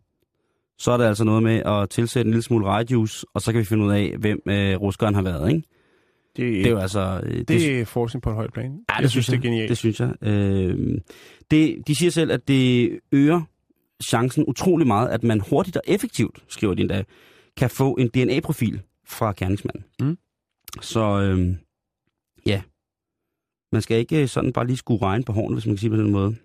[0.77, 3.59] så er det altså noget med at tilsætte en lille smule rejejuice, og så kan
[3.59, 5.67] vi finde ud af, hvem øh, ruskeren har været, ikke?
[6.35, 7.21] Det, Det er jo altså...
[7.23, 8.79] øh, det er forskning på et højt plan.
[8.89, 9.69] Ja, jeg synes, det er genialt.
[9.69, 10.13] Det synes jeg.
[10.21, 10.97] Øh,
[11.51, 13.41] det, de siger selv, at det øger
[14.09, 17.03] chancen utrolig meget, at man hurtigt og effektivt, skriver de endda,
[17.57, 19.83] kan få en DNA-profil fra gerningsmanden.
[19.99, 20.17] Mm.
[20.81, 21.55] Så øh,
[22.45, 22.61] ja,
[23.71, 25.95] man skal ikke sådan bare lige skue regn på hårene, hvis man kan sige på
[25.97, 26.35] den måde.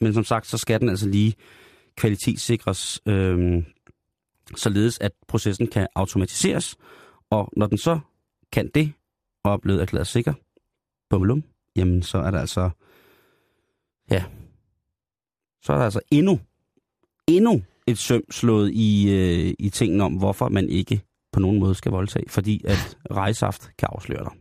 [0.00, 1.34] Men som sagt, så skal den altså lige
[1.96, 3.62] kvalitetssikres, øh,
[4.56, 6.76] således at processen kan automatiseres.
[7.30, 8.00] Og når den så
[8.52, 8.92] kan det,
[9.44, 10.34] og er blevet erklæret sikker,
[11.10, 11.44] bummelum,
[11.76, 12.70] jamen så er der altså,
[14.10, 14.24] ja,
[15.62, 16.40] så er der altså endnu,
[17.26, 21.74] endnu et søm slået i, øh, i tingene om, hvorfor man ikke på nogen måde
[21.74, 24.32] skal voldtage, fordi at rejsaft kan afsløre dig.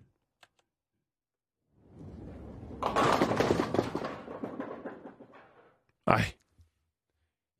[6.07, 6.42] Nej.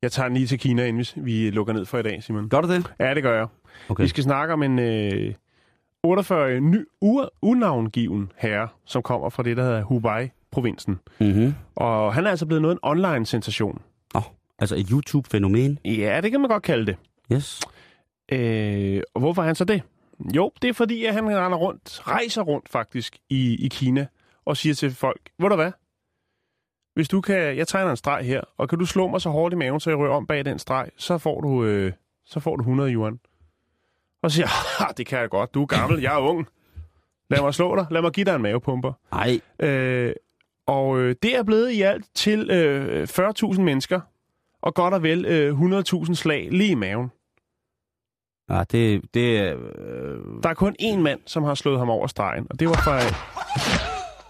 [0.04, 2.48] Jeg tager den lige til Kina, inden vi- lukker ned for i dag, Simon.
[2.48, 2.92] Gør du det?
[3.00, 3.46] Ja, det gør jeg.
[3.88, 4.02] Okay.
[4.02, 5.34] Vi skal snakke om en øh,
[6.02, 11.00] 48 ny u- unavngiven herre, som kommer fra det, der hedder Hubei-provinsen.
[11.20, 11.54] Mm-hmm.
[11.76, 13.80] Og han er altså blevet noget en online-sensation.
[14.14, 14.22] Oh,
[14.58, 15.78] altså et YouTube-fænomen.
[15.84, 16.96] Ja, det kan man godt kalde det.
[17.32, 17.60] Yes.
[18.32, 19.82] Øh, og hvorfor er han så det?
[20.36, 24.06] Jo, det er fordi, at han render rundt, rejser rundt faktisk i, i Kina
[24.44, 25.72] og siger til folk, ved du hvad?
[26.94, 29.52] Hvis du kan, jeg tegner en streg her, og kan du slå mig så hårdt
[29.54, 31.92] i maven, så jeg rører om bag den streg, så får du, øh,
[32.26, 33.20] så får du 100 yuan.
[34.22, 36.46] Og så siger "Ah, det kan jeg godt, du er gammel, jeg er ung.
[37.30, 38.92] Lad mig slå dig, lad mig give dig en mavepumper.
[39.12, 39.40] Nej.
[39.60, 40.12] Øh,
[40.66, 44.00] og øh, det er blevet i alt til øh, 40.000 mennesker,
[44.62, 47.10] og godt og vel øh, 100.000 slag lige i maven.
[48.50, 49.56] Ja, det, det er...
[49.78, 52.74] Øh, Der er kun én mand, som har slået ham over stregen, og det var
[52.74, 52.98] fra...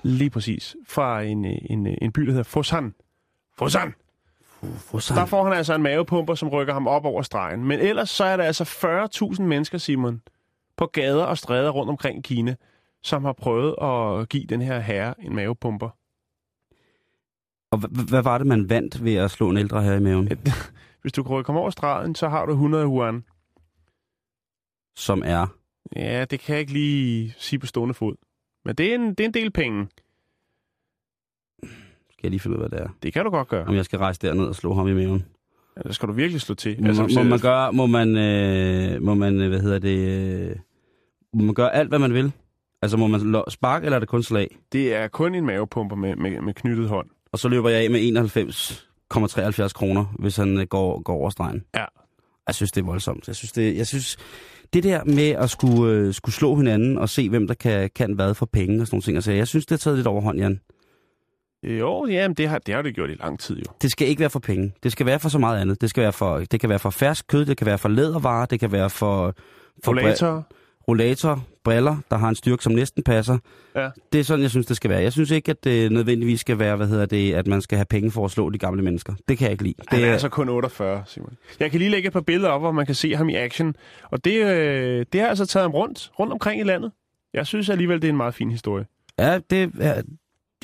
[0.04, 0.76] Lige præcis.
[0.86, 2.94] Fra en, øh, en, øh, en by, der hedder Fosan.
[3.58, 3.94] Fosan!
[4.78, 5.16] Fosan.
[5.16, 7.64] Der får han altså en mavepumper, som rykker ham op over stregen.
[7.64, 8.64] Men ellers så er der altså
[9.34, 10.22] 40.000 mennesker, Simon,
[10.76, 12.54] på gader og stræder rundt omkring Kina,
[13.02, 15.88] som har prøvet at give den her herre en mavepumper.
[17.70, 17.78] og
[18.08, 20.28] hvad var det, man vandt ved at slå en ældre her i maven?
[21.02, 23.24] Hvis du ham over stregen, så har du 100 yuan.
[24.96, 25.46] Som er...
[25.96, 28.16] Ja, det kan jeg ikke lige sige på stående fod.
[28.64, 29.86] Men det er en, det er en del penge.
[31.62, 32.88] Skal jeg lige finde ud af, hvad det er?
[33.02, 33.64] Det kan du godt gøre.
[33.64, 35.24] Om jeg skal rejse derned og slå ham i maven?
[35.76, 36.82] Ja, det skal du virkelig slå til.
[36.82, 40.56] Må, altså, må, man gøre, må man, øh, må man, øh, hvad hedder det, øh,
[41.34, 42.32] må man gøre alt, hvad man vil?
[42.82, 44.58] Altså, må man sparke, eller er det kun slag?
[44.72, 47.08] Det er kun en mavepumper med, med, med knyttet hånd.
[47.32, 51.64] Og så løber jeg af med 91,73 kroner, hvis han øh, går, går over stregen.
[51.74, 51.84] Ja.
[52.46, 53.26] Jeg synes, det er voldsomt.
[53.26, 54.16] Jeg synes, det, jeg synes,
[54.74, 58.12] det der med at skulle, øh, skulle slå hinanden og se, hvem der kan, kan
[58.12, 59.16] hvad for penge og sådan nogle ting.
[59.16, 60.60] Altså, jeg synes, det har taget lidt overhånd, Jan.
[61.62, 63.64] Jo, jamen, det har, det har det gjort i lang tid jo.
[63.82, 64.72] Det skal ikke være for penge.
[64.82, 65.80] Det skal være for så meget andet.
[65.80, 68.46] Det, skal være for, det kan være for fersk kød, det kan være for lædervarer,
[68.46, 69.34] det kan være for...
[69.84, 70.46] for Rollator.
[70.88, 73.38] rollator, briller, der har en styrke, som næsten passer.
[73.74, 73.88] Ja.
[74.12, 75.02] Det er sådan, jeg synes, det skal være.
[75.02, 77.86] Jeg synes ikke, at det nødvendigvis skal være, hvad hedder det, at man skal have
[77.90, 79.14] penge for at slå de gamle mennesker.
[79.28, 79.74] Det kan jeg ikke lide.
[79.88, 81.36] Han Det er altså kun 48, Simon.
[81.60, 83.76] Jeg kan lige lægge et par billeder op, hvor man kan se ham i action.
[84.10, 86.92] Og det, øh, det har altså taget ham rundt, rundt omkring i landet.
[87.34, 88.86] Jeg synes alligevel, det er en meget fin historie.
[89.18, 90.02] Ja, det er...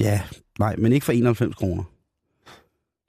[0.01, 0.20] Ja,
[0.59, 1.82] nej, men ikke for 91 kroner.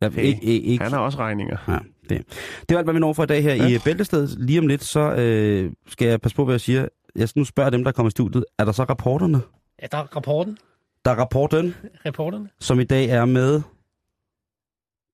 [0.01, 0.83] Ja, Hey, ikke, ikke.
[0.83, 1.57] Han har også regninger.
[1.67, 1.77] Ja,
[2.09, 2.23] det.
[2.69, 3.53] det var alt, hvad vi når for i dag her.
[3.53, 3.67] Ja.
[3.67, 4.35] i Bæltestedet.
[4.39, 6.87] Lige om lidt, så øh, skal jeg passe på, hvad jeg siger.
[7.15, 8.45] Jeg skal nu spørge dem, der kommer i studiet.
[8.59, 9.41] Er der så rapporterne?
[9.81, 10.57] Ja, der er rapporten.
[11.05, 12.49] Der er rapporten, Reporterne.
[12.59, 13.61] som i dag er med...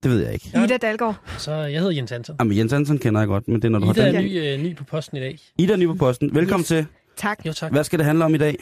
[0.02, 0.48] Det ved jeg ikke.
[0.64, 1.20] Ida Dalgaard.
[1.38, 2.36] Så jeg hedder Jens Hansen.
[2.40, 4.24] Jamen, Jens Hansen kender jeg godt, men det er, når du Ida har er den.
[4.24, 5.38] ny, øh, ny på posten i dag.
[5.58, 6.34] Ida er ny på posten.
[6.34, 6.66] Velkommen Yes.
[6.68, 6.86] til.
[7.16, 7.46] Tak.
[7.46, 7.72] Jo, tak.
[7.72, 8.56] Hvad skal det handle om i dag?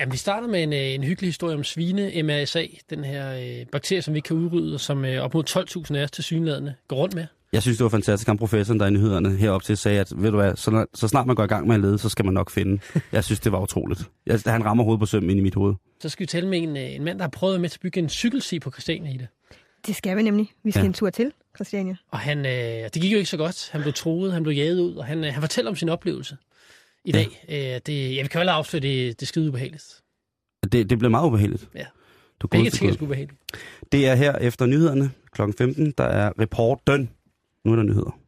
[0.00, 3.66] Jamen, vi starter med en, øh, en hyggelig historie om svine MRSA, den her øh,
[3.72, 5.44] bakterie, som vi kan udrydde, som øh, op mod
[5.90, 7.26] 12.000 af os til synlædende går rundt med.
[7.54, 8.26] Jeg synes, det var fantastisk.
[8.26, 11.26] Han professoren, der i nyhederne herop til sagde, at ved du hvad, så, så snart
[11.26, 12.82] man går i gang med at lede, så skal man nok finde.
[13.12, 14.10] Jeg synes, det var utroligt.
[14.26, 15.74] Jeg, han rammer hovedet på sømmen ind i mit hoved.
[16.00, 18.00] Så skal vi tale med en, øh, en mand, der har prøvet med at bygge
[18.00, 19.26] en cykelsti på Christiania i det.
[19.86, 20.50] Det skal vi nemlig.
[20.64, 20.82] Vi skal Ja.
[20.82, 20.86] ja.
[20.86, 21.96] en tur til Christiania.
[22.10, 22.52] Og han, øh,
[22.94, 23.68] det gik jo ikke så godt.
[23.72, 26.36] Han blev troet, han blev jaget ud, og han, øh, han fortæller om sin oplevelse
[27.04, 27.18] i Ja.
[27.18, 27.44] dag.
[27.48, 29.84] Øh, det, jeg vil kan vel afsløre, det, det er skide ubehageligt.
[30.72, 31.68] Det, det blev meget ubehageligt.
[31.74, 31.84] Ja.
[32.40, 33.40] Du Begge ting er ubehageligt.
[33.92, 35.42] Det er her efter nyhederne kl.
[35.58, 35.94] 15.
[35.98, 37.10] Der er reporten.
[37.64, 38.23] Nu er der nyheder.